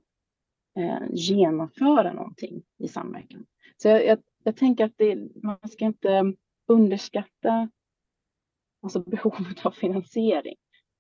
[0.78, 3.46] äh, genomföra någonting i samverkan.
[3.78, 6.34] Så jag, jag, jag tänker att det, man ska inte
[6.68, 7.70] underskatta
[8.84, 10.56] alltså behovet av finansiering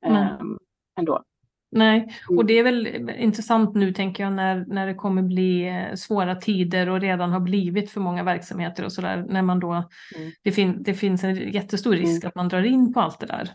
[0.05, 0.59] ähm,
[0.99, 1.23] ändå.
[1.71, 2.47] Nej, och mm.
[2.47, 6.89] det är väl intressant nu tänker jag när, när det kommer bli eh, svåra tider
[6.89, 9.25] och redan har blivit för många verksamheter och sådär.
[9.29, 10.31] När man då, mm.
[10.43, 12.27] det, fin, det finns en jättestor risk mm.
[12.27, 13.49] att man drar in på allt det där.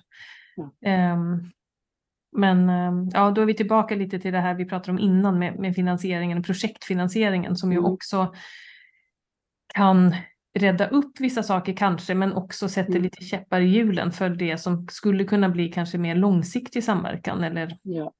[1.13, 1.53] Um,
[2.33, 5.39] men um, ja, då är vi tillbaka lite till det här vi pratade om innan
[5.39, 7.93] med, med finansieringen, projektfinansieringen som ju mm.
[7.93, 8.35] också
[9.75, 10.15] kan
[10.59, 13.03] rädda upp vissa saker kanske, men också sätter mm.
[13.03, 17.45] lite käppar i hjulen för det som skulle kunna bli kanske mer långsiktig samverkan.
[17.45, 18.13] Eller, ja.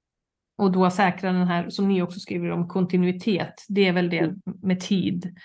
[0.57, 3.65] Och då säkra den här, som ni också skriver om, kontinuitet.
[3.69, 4.41] Det är väl det mm.
[4.63, 5.37] med tid.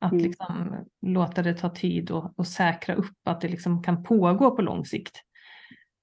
[0.00, 0.24] Att mm.
[0.24, 4.62] liksom låta det ta tid och, och säkra upp att det liksom kan pågå på
[4.62, 5.16] lång sikt.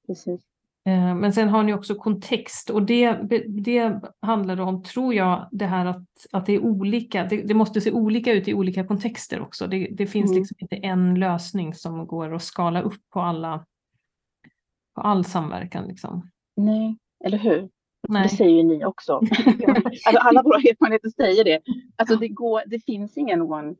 [0.07, 0.55] Precis.
[0.88, 3.13] Eh, men sen har ni också kontext och det,
[3.47, 7.23] det handlar om, tror jag, det här att, att det är olika.
[7.23, 9.67] Det, det måste se olika ut i olika kontexter också.
[9.67, 10.39] Det, det finns mm.
[10.39, 13.65] liksom inte en lösning som går att skala upp på alla
[14.95, 15.88] på all samverkan.
[15.88, 16.29] Liksom.
[16.55, 17.69] Nej, eller hur?
[18.07, 18.23] Nej.
[18.23, 19.13] Det säger ju ni också.
[20.05, 21.61] alltså, alla våra erfarenheter säger det.
[21.95, 23.75] Alltså, det, går, det finns ingen one,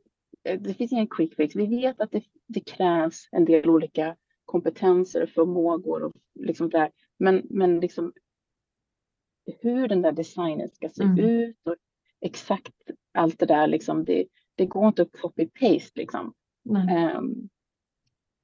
[0.58, 1.56] det finns ingen quick fix.
[1.56, 4.16] Vi vet att det, det krävs en del olika
[4.46, 6.90] kompetenser och förmågor och liksom där.
[7.18, 8.12] Men, men liksom
[9.60, 11.18] hur den där designen ska se mm.
[11.18, 11.76] ut och
[12.20, 12.74] exakt
[13.14, 15.92] allt det där, liksom, det, det går inte att copy-paste.
[15.94, 16.34] Liksom.
[16.68, 17.48] Um,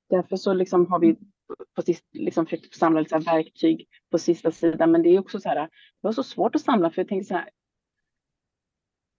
[0.08, 1.16] därför så liksom har vi
[1.74, 4.90] på sist, liksom försökt samla lite verktyg på sista sidan.
[4.90, 5.68] Men det är också så här, det
[6.00, 7.50] var så svårt att samla för jag tänkte så här.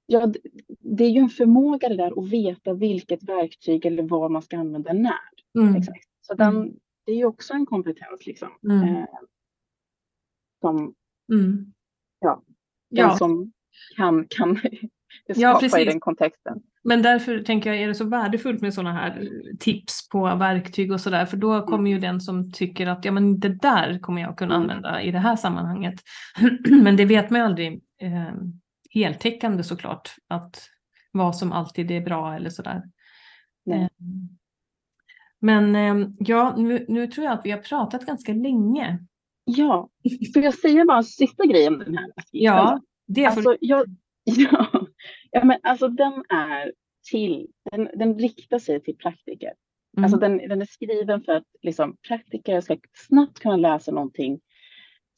[0.05, 0.33] Ja,
[0.79, 4.57] det är ju en förmåga det där att veta vilket verktyg eller vad man ska
[4.57, 5.19] använda när.
[5.57, 5.75] Mm.
[5.75, 6.12] Exakt.
[6.27, 6.73] Så den, mm.
[7.05, 8.49] det är ju också en kompetens liksom.
[8.63, 8.95] Mm.
[8.95, 9.05] Eh,
[10.61, 10.95] som,
[11.33, 11.73] mm.
[12.19, 12.43] ja,
[12.89, 13.17] den ja.
[13.17, 13.51] som
[13.95, 14.59] kan, kan
[15.25, 16.61] ja, i den kontexten.
[16.83, 21.01] Men därför tänker jag är det så värdefullt med sådana här tips på verktyg och
[21.01, 21.65] sådär för då mm.
[21.65, 25.11] kommer ju den som tycker att ja men det där kommer jag kunna använda i
[25.11, 25.95] det här sammanhanget.
[26.83, 28.33] men det vet man ju aldrig eh,
[28.89, 30.69] heltäckande såklart att
[31.11, 32.83] vad som alltid är bra eller sådär.
[33.71, 33.87] Eh,
[35.43, 38.99] men eh, ja, nu, nu tror jag att vi har pratat ganska länge.
[39.45, 39.89] Ja,
[40.33, 42.11] får jag säga bara en sista grej om den här?
[42.31, 43.37] Ja, det får...
[43.37, 43.85] alltså, jag,
[44.23, 44.83] ja,
[45.35, 46.73] Ja, men alltså den är
[47.11, 49.53] till, den, den riktar sig till praktiker.
[49.97, 50.03] Mm.
[50.03, 52.77] Alltså den, den är skriven för att liksom, praktiker ska
[53.07, 54.39] snabbt kunna läsa någonting,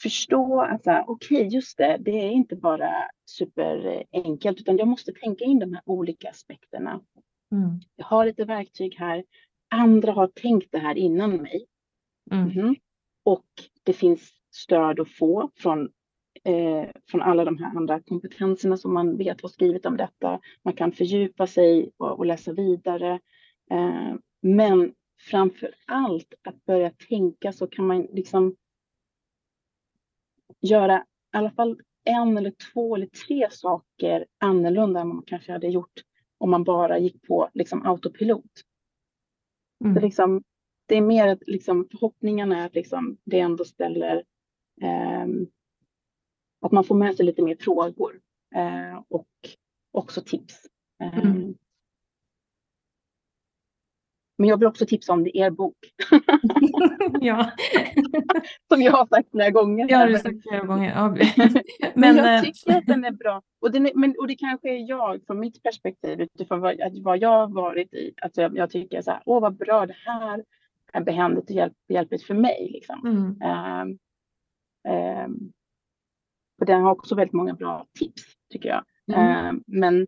[0.01, 2.91] förstå att okej, okay, just det, det är inte bara
[3.25, 7.01] superenkelt, utan jag måste tänka in de här olika aspekterna.
[7.51, 7.79] Mm.
[7.95, 9.23] Jag har lite verktyg här,
[9.75, 11.65] andra har tänkt det här innan mig.
[12.31, 12.49] Mm.
[12.49, 12.75] Mm.
[13.23, 13.45] Och
[13.83, 15.89] det finns stöd att få från
[16.43, 20.39] eh, från alla de här andra kompetenserna som man vet har skrivit om detta.
[20.63, 23.19] Man kan fördjupa sig och, och läsa vidare.
[23.71, 24.93] Eh, men
[25.29, 28.55] framför allt att börja tänka så kan man liksom
[30.61, 30.97] göra
[31.33, 35.67] i alla fall en eller två eller tre saker annorlunda än vad man kanske hade
[35.67, 36.03] gjort
[36.37, 38.51] om man bara gick på liksom autopilot.
[39.83, 40.03] Mm.
[40.03, 40.43] Liksom,
[40.85, 44.23] det är mer att liksom, förhoppningen är att liksom, det ändå ställer
[44.81, 45.25] eh,
[46.61, 48.19] att man får med sig lite mer frågor
[48.55, 49.27] eh, och
[49.91, 50.55] också tips.
[51.01, 51.55] Eh, mm.
[54.37, 55.77] Men jag vill också tipsa om er bok.
[57.21, 57.51] ja.
[58.67, 59.87] Som jag har sagt flera gånger.
[59.89, 60.91] Ja, du sagt flera gånger.
[60.95, 61.09] Ja.
[61.09, 61.55] men,
[61.95, 63.41] men, jag eh, tycker att den är bra.
[63.61, 67.17] Och, den är, men, och det kanske är jag från mitt perspektiv utifrån vad, vad
[67.17, 68.13] jag har varit i.
[68.21, 70.43] Alltså jag, jag tycker så här, åh vad bra det här
[70.93, 72.69] är behändigt och hjälp, hjälpligt för mig.
[72.73, 73.01] Liksom.
[73.05, 73.25] Mm.
[73.81, 73.97] Um,
[74.93, 75.51] um,
[76.59, 78.83] för den har också väldigt många bra tips tycker jag.
[79.13, 79.45] Mm.
[79.45, 80.07] Eh, men,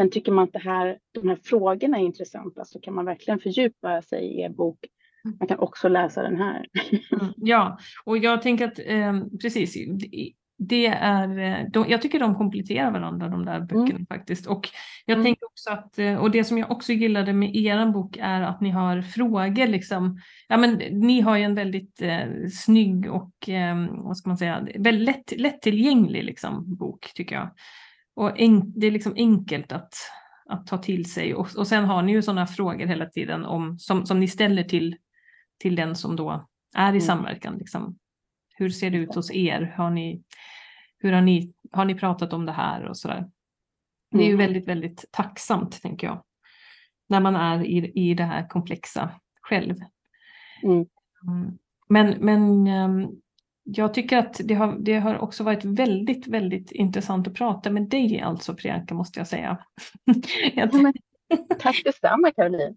[0.00, 3.40] men tycker man att det här, de här frågorna är intressanta så kan man verkligen
[3.40, 4.78] fördjupa sig i er bok.
[5.24, 5.36] Mm.
[5.40, 6.66] Man kan också läsa den här.
[7.12, 9.76] Mm, ja, och jag tänker att eh, precis,
[10.58, 14.06] det är, eh, de, jag tycker de kompletterar varandra de där böckerna mm.
[14.06, 14.46] faktiskt.
[14.46, 14.68] Och
[15.04, 15.24] jag mm.
[15.24, 18.60] tänker också att, eh, och det som jag också gillade med er bok är att
[18.60, 20.20] ni har frågor liksom.
[20.48, 24.66] Ja men ni har ju en väldigt eh, snygg och eh, vad ska man säga,
[24.78, 27.50] väldigt lätt, lättillgänglig liksom bok tycker jag.
[28.20, 28.32] Och
[28.64, 29.94] det är liksom enkelt att,
[30.48, 33.78] att ta till sig och, och sen har ni ju sådana frågor hela tiden om,
[33.78, 34.96] som, som ni ställer till,
[35.58, 37.00] till den som då är i mm.
[37.00, 37.58] samverkan.
[37.58, 37.98] Liksom.
[38.54, 39.74] Hur ser det ut hos er?
[39.76, 40.22] Har ni,
[40.98, 43.30] hur har ni, har ni pratat om det här och sådär?
[44.10, 44.46] Det är ju mm.
[44.46, 46.24] väldigt, väldigt tacksamt tänker jag.
[47.08, 49.10] När man är i, i det här komplexa
[49.42, 49.76] själv.
[50.62, 50.86] Mm.
[51.28, 51.58] mm.
[51.88, 53.08] Men, men ehm,
[53.76, 57.88] jag tycker att det har, det har också varit väldigt, väldigt intressant att prata med
[57.88, 59.58] dig alltså Priyanka måste jag säga.
[60.54, 60.92] jag ja,
[61.58, 62.76] tack detsamma Caroline.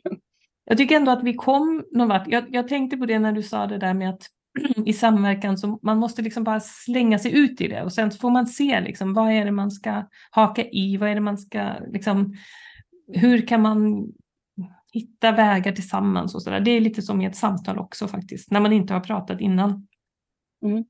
[0.64, 2.28] jag tycker ändå att vi kom någon vart.
[2.28, 4.22] Jag, jag tänkte på det när du sa det där med att
[4.86, 8.30] i samverkan så man måste liksom bara slänga sig ut i det och sen får
[8.30, 11.72] man se liksom vad är det man ska haka i, vad är det man ska
[11.92, 12.34] liksom,
[13.12, 14.06] hur kan man
[14.92, 16.60] hitta vägar tillsammans och sådär.
[16.60, 19.86] Det är lite som i ett samtal också faktiskt, när man inte har pratat innan.
[20.64, 20.84] Mm.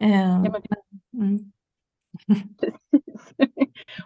[0.00, 0.60] Eh, ja,
[1.14, 1.52] mm.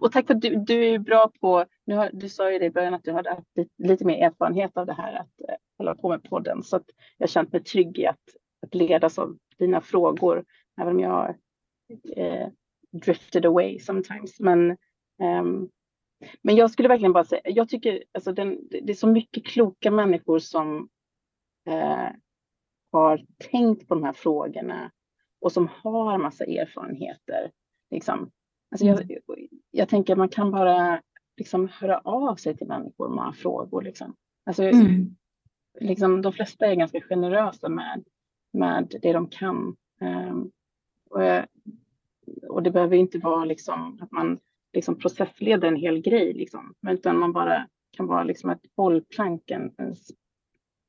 [0.01, 2.67] och tack för att du, du är bra på, nu har, du sa ju det
[2.67, 5.55] i början att du hade haft lite, lite mer erfarenhet av det här att eh,
[5.79, 6.87] hålla på med podden så att
[7.19, 8.19] jag har känt mig trygg i att
[8.63, 10.45] att ledas av dina frågor,
[10.81, 11.37] även om jag
[12.17, 12.49] eh,
[12.93, 14.41] drifted away sometimes.
[14.41, 14.71] Men,
[15.41, 15.71] um,
[16.43, 19.91] men jag skulle verkligen bara säga, jag tycker alltså den, det är så mycket kloka
[19.91, 20.89] människor som
[21.69, 22.09] eh,
[22.93, 23.21] har
[23.51, 24.91] tänkt på de här frågorna
[25.41, 27.51] och som har massa erfarenheter.
[27.91, 28.31] Liksom.
[28.71, 29.21] Alltså jag, mm.
[29.71, 31.03] jag tänker man kan bara
[31.37, 33.83] liksom höra av sig till människor man har frågor.
[33.83, 34.15] Liksom.
[34.47, 35.17] Alltså, mm.
[35.81, 38.05] liksom, de flesta är ganska generösa med
[38.53, 39.77] med det de kan.
[40.01, 40.51] Ehm,
[41.11, 41.21] och,
[42.49, 44.39] och det behöver inte vara liksom att man
[44.73, 49.75] liksom processleder en hel grej, liksom, utan man bara kan vara liksom ett bollplank, en,
[49.79, 49.95] en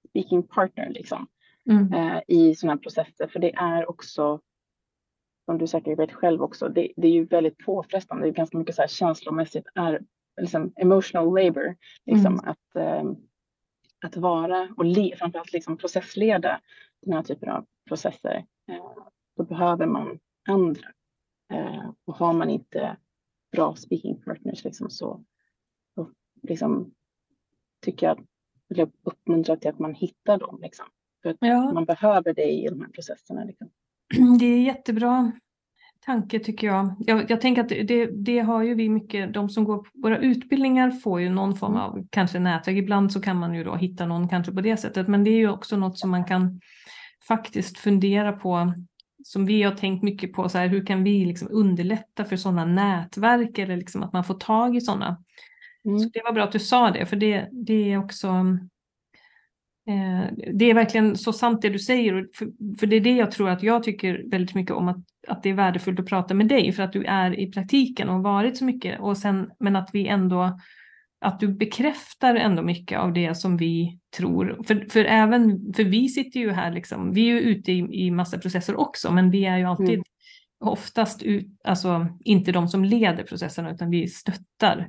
[0.10, 1.28] speaking partner liksom,
[1.70, 1.94] mm.
[1.94, 3.28] eh, i sådana här processer.
[3.28, 4.40] För det är också,
[5.46, 8.26] som du säkert vet själv också, det, det är ju väldigt påfrestande.
[8.26, 10.02] Det är ganska mycket så här känslomässigt, är,
[10.42, 12.46] liksom emotional labor, liksom, mm.
[12.46, 13.12] att, eh,
[14.06, 16.62] att vara och le, framförallt liksom processleda
[17.02, 18.98] den här typen av processer, eh,
[19.38, 20.88] då behöver man andra.
[21.54, 22.98] Eh, och har man inte
[23.52, 25.24] bra speaking partners liksom, så,
[25.96, 26.10] så
[26.42, 26.94] liksom,
[27.82, 28.28] tycker jag,
[28.68, 30.60] vill jag uppmuntra till att man hittar dem.
[30.62, 30.86] Liksom.
[31.24, 31.72] För att ja.
[31.74, 33.44] man behöver det i de här processerna.
[33.44, 33.70] Liksom.
[34.40, 35.32] Det är jättebra
[36.06, 36.96] tanke tycker jag.
[37.00, 40.18] Jag, jag tänker att det, det, har ju vi mycket, de som går på våra
[40.18, 42.78] utbildningar får ju någon form av kanske nätverk.
[42.78, 45.38] Ibland så kan man ju då hitta någon kanske på det sättet, men det är
[45.38, 46.62] ju också något som man kan
[47.28, 48.74] faktiskt fundera på
[49.24, 52.66] som vi har tänkt mycket på, så här, hur kan vi liksom underlätta för sådana
[52.66, 55.24] nätverk eller liksom att man får tag i sådana.
[55.86, 56.00] Mm.
[56.00, 58.28] Så det var bra att du sa det, för det, det är också
[60.54, 62.28] det är verkligen så sant det du säger,
[62.80, 65.50] för, det är det jag tror att jag tycker väldigt mycket om, att, att det
[65.50, 68.66] är värdefullt att prata med dig, för att du är i praktiken och varit så
[68.66, 70.60] mycket, och sen, men att vi ändå
[71.24, 74.64] att du bekräftar ändå mycket av det som vi tror.
[74.68, 78.12] För, för även, för vi sitter ju här, liksom, vi är ju ute i, i
[78.12, 80.04] massa processer också, men vi är ju alltid mm.
[80.60, 84.86] oftast ut, alltså inte de som leder processerna, utan vi stöttar eh,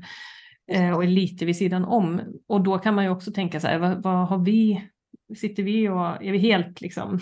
[0.72, 2.20] Eh, och är lite vid sidan om.
[2.48, 4.88] Och då kan man ju också tänka så här, vad, vad har vi
[5.36, 7.20] sitter vi och är vi helt liksom,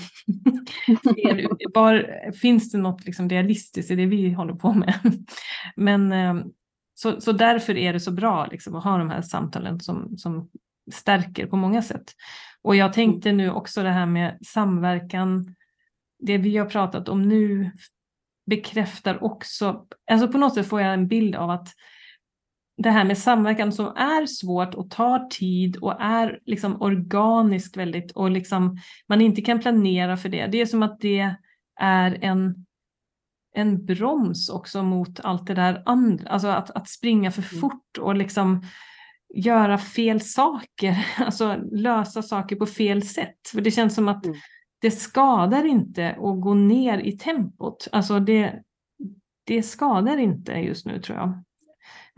[1.74, 4.94] var, finns det något liksom realistiskt i det vi håller på med?
[5.76, 6.44] Men eh,
[6.94, 10.48] så, så därför är det så bra liksom, att ha de här samtalen som, som
[10.92, 12.12] stärker på många sätt.
[12.62, 15.54] Och jag tänkte nu också det här med samverkan,
[16.18, 17.72] det vi har pratat om nu
[18.46, 21.68] bekräftar också, alltså på något sätt får jag en bild av att
[22.82, 28.10] det här med samverkan som är svårt och tar tid och är liksom organiskt väldigt
[28.10, 28.78] och liksom
[29.08, 30.46] man inte kan planera för det.
[30.46, 31.34] Det är som att det
[31.80, 32.66] är en
[33.54, 37.60] en broms också mot allt det där andra, alltså att, att springa för mm.
[37.60, 38.62] fort och liksom
[39.34, 43.48] göra fel saker, alltså lösa saker på fel sätt.
[43.52, 44.38] För det känns som att mm.
[44.80, 48.62] det skadar inte att gå ner i tempot, alltså det,
[49.44, 51.42] det skadar inte just nu tror jag.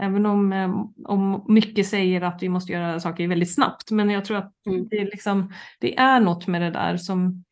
[0.02, 4.24] Även om, eh, om mycket säger att vi måste göra saker väldigt snabbt, men jag
[4.24, 4.88] tror att mm.
[4.88, 7.44] det, liksom, det är något med det där som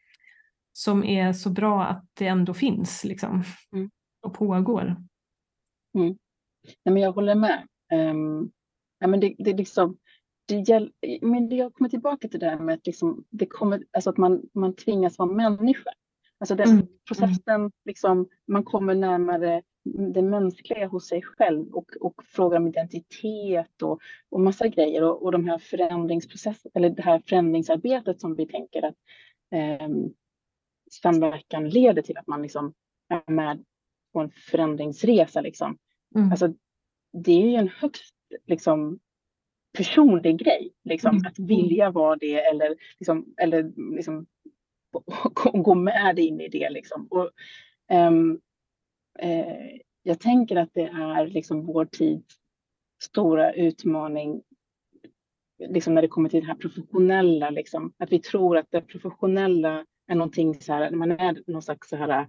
[0.72, 3.90] som är så bra att det ändå finns liksom, mm.
[4.22, 4.96] och pågår.
[5.94, 6.16] Mm.
[6.84, 7.66] Nej, men jag håller med.
[7.92, 8.50] Um,
[8.98, 9.96] ja, men det, det, liksom,
[10.48, 13.84] det gäll, men det, jag kommer tillbaka till det här med att, liksom, det kommer,
[13.92, 15.90] alltså att man, man tvingas vara människa.
[16.38, 16.86] Alltså den mm.
[17.08, 23.82] processen, liksom, man kommer närmare det mänskliga hos sig själv och, och frågar om identitet
[23.82, 28.46] och, och massa grejer och, och de här förändringsprocessen eller det här förändringsarbetet som vi
[28.46, 28.96] tänker att
[29.82, 30.14] um,
[30.90, 32.74] samverkan leder till att man liksom
[33.08, 33.64] är med
[34.12, 35.40] på en förändringsresa.
[35.40, 35.78] Liksom.
[36.14, 36.30] Mm.
[36.30, 36.54] Alltså,
[37.12, 38.14] det är ju en högst
[38.46, 38.98] liksom,
[39.78, 41.26] personlig grej, liksom, mm.
[41.26, 44.26] att vilja vara det eller, liksom, eller liksom,
[45.52, 46.70] gå med in i det.
[46.70, 47.08] Liksom.
[47.10, 47.30] Och,
[47.92, 48.40] um,
[49.18, 52.36] eh, jag tänker att det är liksom vår tids
[53.02, 54.42] stora utmaning
[55.68, 59.86] liksom när det kommer till det här professionella, liksom, att vi tror att det professionella
[60.06, 62.28] är någonting så här, man är någon slags så här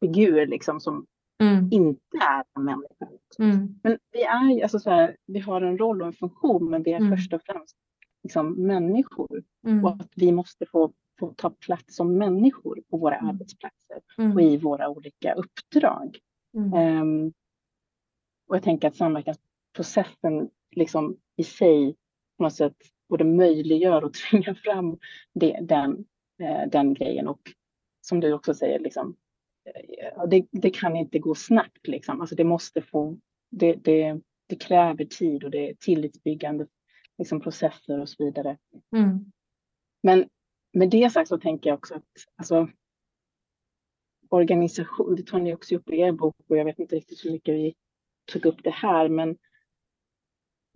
[0.00, 1.06] figur liksom som
[1.42, 1.68] mm.
[1.70, 3.08] inte är en människa.
[3.38, 3.80] Mm.
[3.82, 6.92] Men vi är alltså så här, vi har en roll och en funktion, men vi
[6.92, 7.16] är mm.
[7.16, 7.76] först och främst
[8.22, 9.84] liksom människor mm.
[9.84, 10.92] och att vi måste få,
[11.26, 13.28] få ta plats som människor på våra mm.
[13.28, 14.32] arbetsplatser mm.
[14.32, 16.18] och i våra olika uppdrag.
[16.74, 17.32] Um,
[18.48, 21.96] och jag tänker att samverkansprocessen liksom i sig
[22.36, 22.76] på något sätt
[23.08, 24.98] både möjliggör och tvingar fram
[25.34, 26.04] det, den
[26.42, 27.28] Eh, den grejen.
[27.28, 27.40] Och
[28.00, 29.16] som du också säger, liksom,
[29.64, 31.86] eh, det, det kan inte gå snabbt.
[31.88, 32.20] Liksom.
[32.20, 33.18] Alltså det måste få,
[33.50, 36.66] det, det, det kräver tid och det är tillitsbyggande
[37.18, 38.58] liksom, processer och så vidare.
[38.96, 39.32] Mm.
[40.02, 40.28] Men
[40.72, 42.68] med det sagt så tänker jag också att alltså,
[44.28, 47.30] organisation, det tar ni också upp i er bok och jag vet inte riktigt hur
[47.30, 47.74] mycket vi
[48.32, 49.30] tog upp det här, men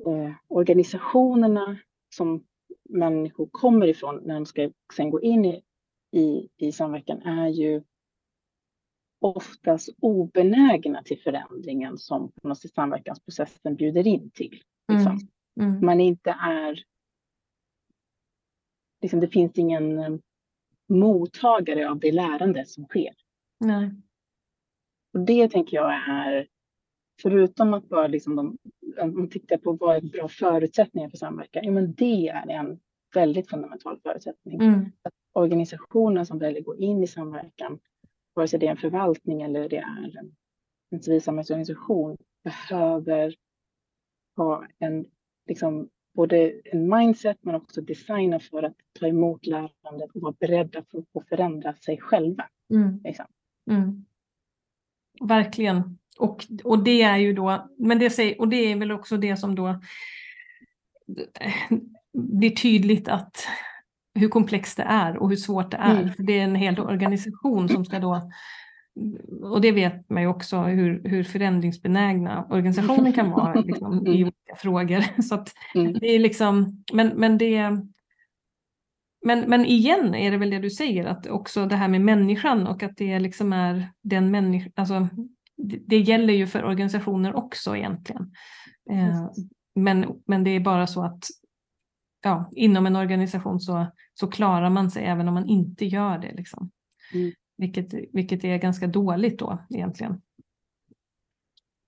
[0.06, 1.78] eh, organisationerna
[2.14, 2.44] som
[2.88, 5.62] människor kommer ifrån när de ska sen gå in i,
[6.10, 7.82] i, i samverkan är ju
[9.20, 12.32] oftast obenägna till förändringen som
[12.74, 14.62] samverkansprocessen bjuder in till.
[14.92, 15.18] Liksom.
[15.60, 15.70] Mm.
[15.70, 15.86] Mm.
[15.86, 16.84] Man inte är...
[19.06, 20.16] Liksom, det finns ingen eh,
[20.88, 23.14] mottagare av det lärande som sker.
[23.60, 23.90] Nej.
[25.12, 26.48] Och det tänker jag är,
[27.22, 28.58] förutom att bara liksom de,
[29.14, 32.80] man tittar på vad är bra förutsättningar för samverkan, ja, men det är en
[33.14, 34.60] väldigt fundamental förutsättning.
[34.60, 34.92] Mm.
[35.02, 37.78] Att organisationen som väljer att gå in i samverkan,
[38.34, 40.36] vare sig det är en förvaltning eller det är en,
[40.90, 43.34] en civilsamhällsorganisation, behöver
[44.36, 45.06] ha en
[45.48, 50.82] liksom, både en mindset men också designa för att ta emot lärandet och vara beredda
[50.90, 52.44] för att förändra sig själva.
[52.74, 53.00] Mm.
[53.04, 53.26] Liksom.
[53.70, 54.04] Mm.
[55.20, 55.98] Verkligen.
[56.18, 59.36] Och, och det är ju då, men det, säger, och det är väl också det
[59.36, 59.80] som då
[62.12, 63.46] blir tydligt att
[64.14, 66.00] hur komplext det är och hur svårt det är.
[66.00, 66.12] Mm.
[66.12, 68.30] För det är en hel organisation som ska då
[69.42, 74.06] och det vet man ju också hur, hur förändringsbenägna organisationer kan vara liksom, mm.
[74.06, 75.22] i olika frågor.
[75.22, 75.44] Så
[75.74, 75.92] mm.
[75.92, 77.70] det är liksom, men, men, det,
[79.24, 82.66] men, men igen är det väl det du säger, att också det här med människan
[82.66, 85.08] och att det liksom är den människan, alltså,
[85.56, 88.32] det, det, gäller ju för organisationer också egentligen.
[88.90, 89.30] Eh,
[89.74, 91.24] men, men det är bara så att
[92.22, 96.32] ja, inom en organisation så, så klarar man sig även om man inte gör det.
[96.32, 96.70] Liksom.
[97.14, 97.32] Mm.
[97.56, 100.22] Vilket, vilket är ganska dåligt då egentligen.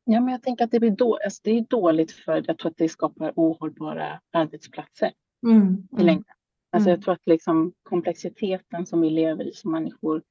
[0.04, 2.70] Ja, men jag tänker att det, blir då, alltså det är dåligt för jag tror
[2.70, 5.12] att det skapar ohållbara arbetsplatser
[5.46, 5.86] mm, mm.
[5.98, 6.34] i längden.
[6.70, 6.96] Alltså mm.
[6.98, 10.22] Jag tror att liksom komplexiteten som vi lever i som människor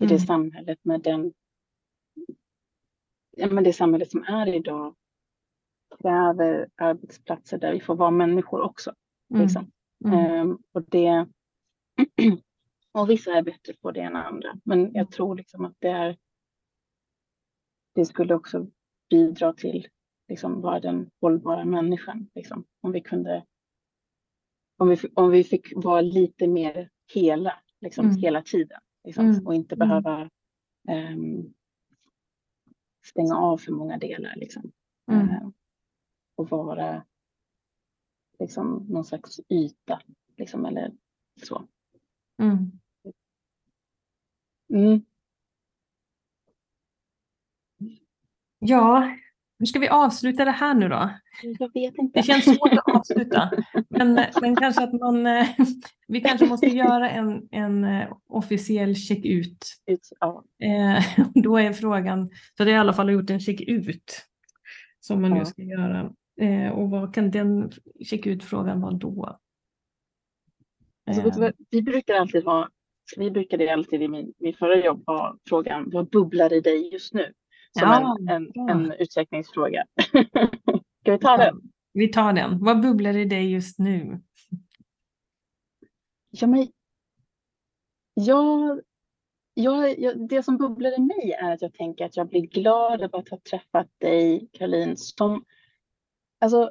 [0.00, 0.16] i mm.
[0.16, 1.32] det samhället med den
[3.36, 4.94] ja, men det samhället som är idag
[6.00, 8.94] kräver arbetsplatser där vi får vara människor också.
[9.30, 9.42] Mm.
[9.42, 9.70] Liksom.
[10.04, 11.26] Um, och det
[12.96, 14.60] Och vissa är bättre på det än andra.
[14.64, 16.18] Men jag tror liksom att det är.
[17.94, 18.70] Det skulle också
[19.10, 19.88] bidra till
[20.28, 22.30] liksom vara den hållbara människan.
[22.34, 22.64] Liksom.
[22.80, 23.46] Om vi kunde.
[24.76, 28.16] Om vi, om vi fick vara lite mer hela, liksom mm.
[28.16, 28.80] hela tiden.
[29.04, 29.46] Liksom, mm.
[29.46, 29.88] Och inte mm.
[29.88, 30.30] behöva
[30.88, 31.54] um,
[33.06, 34.34] stänga av för många delar.
[34.36, 34.72] Liksom.
[35.10, 35.28] Mm.
[35.28, 35.48] Uh,
[36.34, 37.04] och vara
[38.38, 40.02] liksom någon slags yta.
[40.36, 40.92] Liksom, eller
[41.42, 41.68] så.
[42.42, 42.80] Mm.
[44.70, 45.00] Mm.
[48.58, 49.16] Ja,
[49.58, 51.10] hur ska vi avsluta det här nu då?
[51.58, 52.18] Jag vet inte.
[52.18, 53.50] Det känns svårt att avsluta.
[53.88, 55.48] Men, men kanske att man, eh,
[56.08, 59.76] vi kanske måste göra en, en eh, officiell check-ut.
[60.20, 60.44] Ja.
[60.62, 64.22] Eh, då är frågan, så det är i alla fall gjort en check-ut
[65.00, 66.12] som man nu ska göra.
[66.72, 67.70] Och vad kan den
[68.04, 69.38] check-ut-frågan vara då?
[71.06, 72.68] Alltså, vi brukar alltid ha
[73.16, 77.14] vi brukade alltid i min, min förra jobb ha frågan vad bubblar i dig just
[77.14, 77.32] nu?
[77.78, 78.70] Som ja, en, en, ja.
[78.70, 79.84] en utsträckningsfråga.
[81.00, 81.60] Ska vi ta den?
[81.92, 82.64] Vi tar den.
[82.64, 84.20] Vad bubblar i dig just nu?
[86.30, 86.68] Ja, men,
[88.14, 88.80] jag,
[89.54, 93.02] jag, jag, det som bubblar i mig är att jag tänker att jag blir glad
[93.02, 95.44] över att ha träffat dig, Caroline, som
[96.38, 96.70] Alltså,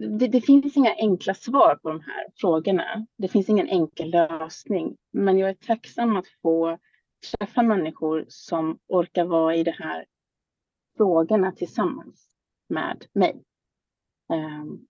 [0.00, 3.06] det, det, finns inga enkla svar på de här frågorna.
[3.16, 4.96] Det finns ingen enkel lösning.
[5.10, 6.78] Men jag är tacksam att få
[7.30, 10.06] träffa människor som orkar vara i de här
[10.96, 12.36] frågorna tillsammans
[12.68, 13.44] med mig.
[14.28, 14.86] Um,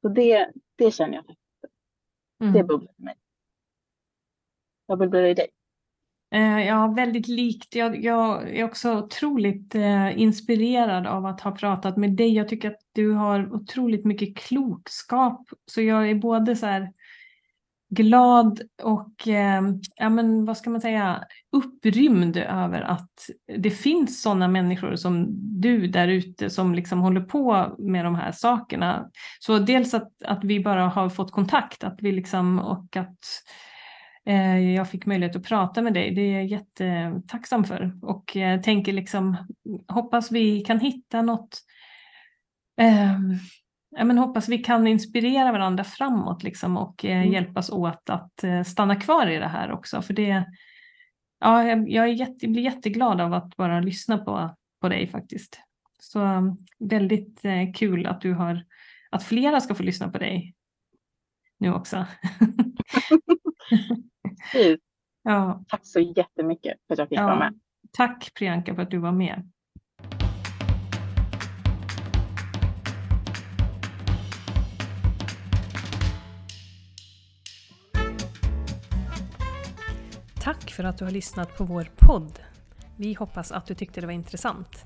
[0.00, 1.36] så det, det känner jag.
[2.40, 2.52] Mm.
[2.52, 3.16] Det bubblar i mig.
[4.86, 5.48] Vad bubblar i dig?
[6.34, 7.74] Eh, ja, väldigt likt.
[7.74, 12.34] Jag, jag är också otroligt eh, inspirerad av att ha pratat med dig.
[12.34, 15.48] Jag tycker att du har otroligt mycket klokskap.
[15.66, 16.92] Så jag är både så här
[17.88, 19.62] glad och, eh,
[19.96, 25.26] ja men vad ska man säga, upprymd över att det finns sådana människor som
[25.60, 29.10] du där ute som liksom håller på med de här sakerna.
[29.38, 33.18] Så dels att, att vi bara har fått kontakt, att vi liksom och att
[34.76, 36.14] jag fick möjlighet att prata med dig.
[36.14, 39.36] Det är jag jättetacksam för och jag tänker liksom
[39.88, 41.62] hoppas vi kan hitta något.
[42.80, 43.18] Eh,
[44.04, 47.32] men hoppas vi kan inspirera varandra framåt liksom och eh, mm.
[47.32, 50.02] hjälpas åt att eh, stanna kvar i det här också.
[50.02, 50.44] För det,
[51.40, 55.60] ja, jag, jag, är jätte, blir jätteglad av att bara lyssna på, på dig faktiskt.
[55.98, 56.20] Så
[56.78, 58.64] väldigt eh, kul att du har
[59.10, 60.54] att flera ska få lyssna på dig
[61.58, 62.06] nu också.
[64.52, 64.80] Precis.
[65.22, 65.64] Ja.
[65.68, 67.24] Tack så jättemycket för att jag fick ja.
[67.24, 67.60] vara med.
[67.92, 69.50] Tack Priyanka för att du var med.
[80.46, 82.38] Tack för att du har lyssnat på vår podd.
[82.96, 84.84] Vi hoppas att du tyckte det var intressant.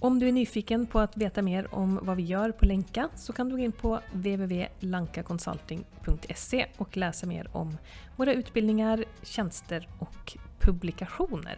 [0.00, 3.32] Om du är nyfiken på att veta mer om vad vi gör på Länka så
[3.32, 7.76] kan du gå in på www.lankaconsulting.se och läsa mer om
[8.16, 11.56] våra utbildningar, tjänster och publikationer.